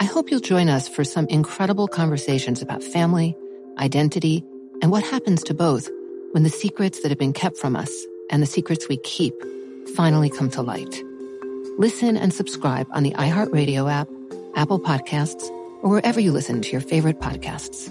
I 0.00 0.04
hope 0.04 0.30
you'll 0.30 0.40
join 0.40 0.68
us 0.68 0.88
for 0.88 1.02
some 1.02 1.26
incredible 1.26 1.88
conversations 1.88 2.62
about 2.62 2.82
family, 2.82 3.36
identity, 3.78 4.44
and 4.82 4.92
what 4.92 5.02
happens 5.02 5.42
to 5.44 5.54
both 5.54 5.88
when 6.30 6.44
the 6.44 6.50
secrets 6.50 7.00
that 7.00 7.10
have 7.10 7.18
been 7.18 7.32
kept 7.32 7.56
from 7.56 7.74
us 7.74 7.92
and 8.30 8.40
the 8.40 8.46
secrets 8.46 8.88
we 8.88 8.98
keep 8.98 9.34
finally 9.96 10.30
come 10.30 10.50
to 10.50 10.62
light. 10.62 11.02
Listen 11.76 12.16
and 12.16 12.32
subscribe 12.32 12.86
on 12.92 13.02
the 13.02 13.12
iHeartRadio 13.12 13.90
app, 13.90 14.08
Apple 14.54 14.78
Podcasts, 14.78 15.48
or 15.82 15.90
wherever 15.90 16.20
you 16.20 16.30
listen 16.30 16.62
to 16.62 16.70
your 16.70 16.80
favorite 16.80 17.20
podcasts. 17.20 17.90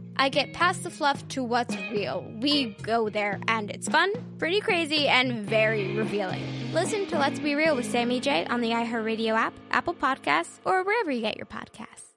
I 0.17 0.29
get 0.29 0.53
past 0.53 0.83
the 0.83 0.89
fluff 0.89 1.27
to 1.29 1.43
what's 1.43 1.75
real. 1.91 2.25
We 2.39 2.75
go 2.83 3.09
there, 3.09 3.39
and 3.47 3.69
it's 3.71 3.87
fun, 3.87 4.11
pretty 4.37 4.61
crazy, 4.61 5.07
and 5.07 5.45
very 5.47 5.95
revealing. 5.95 6.43
Listen 6.73 7.07
to 7.07 7.17
Let's 7.17 7.39
Be 7.39 7.55
Real 7.55 7.75
with 7.75 7.89
Sammy 7.89 8.19
J 8.19 8.45
on 8.45 8.61
the 8.61 8.69
iHeartRadio 8.69 9.33
app, 9.33 9.53
Apple 9.71 9.93
Podcasts, 9.93 10.59
or 10.65 10.83
wherever 10.83 11.11
you 11.11 11.21
get 11.21 11.37
your 11.37 11.47
podcasts. 11.47 12.10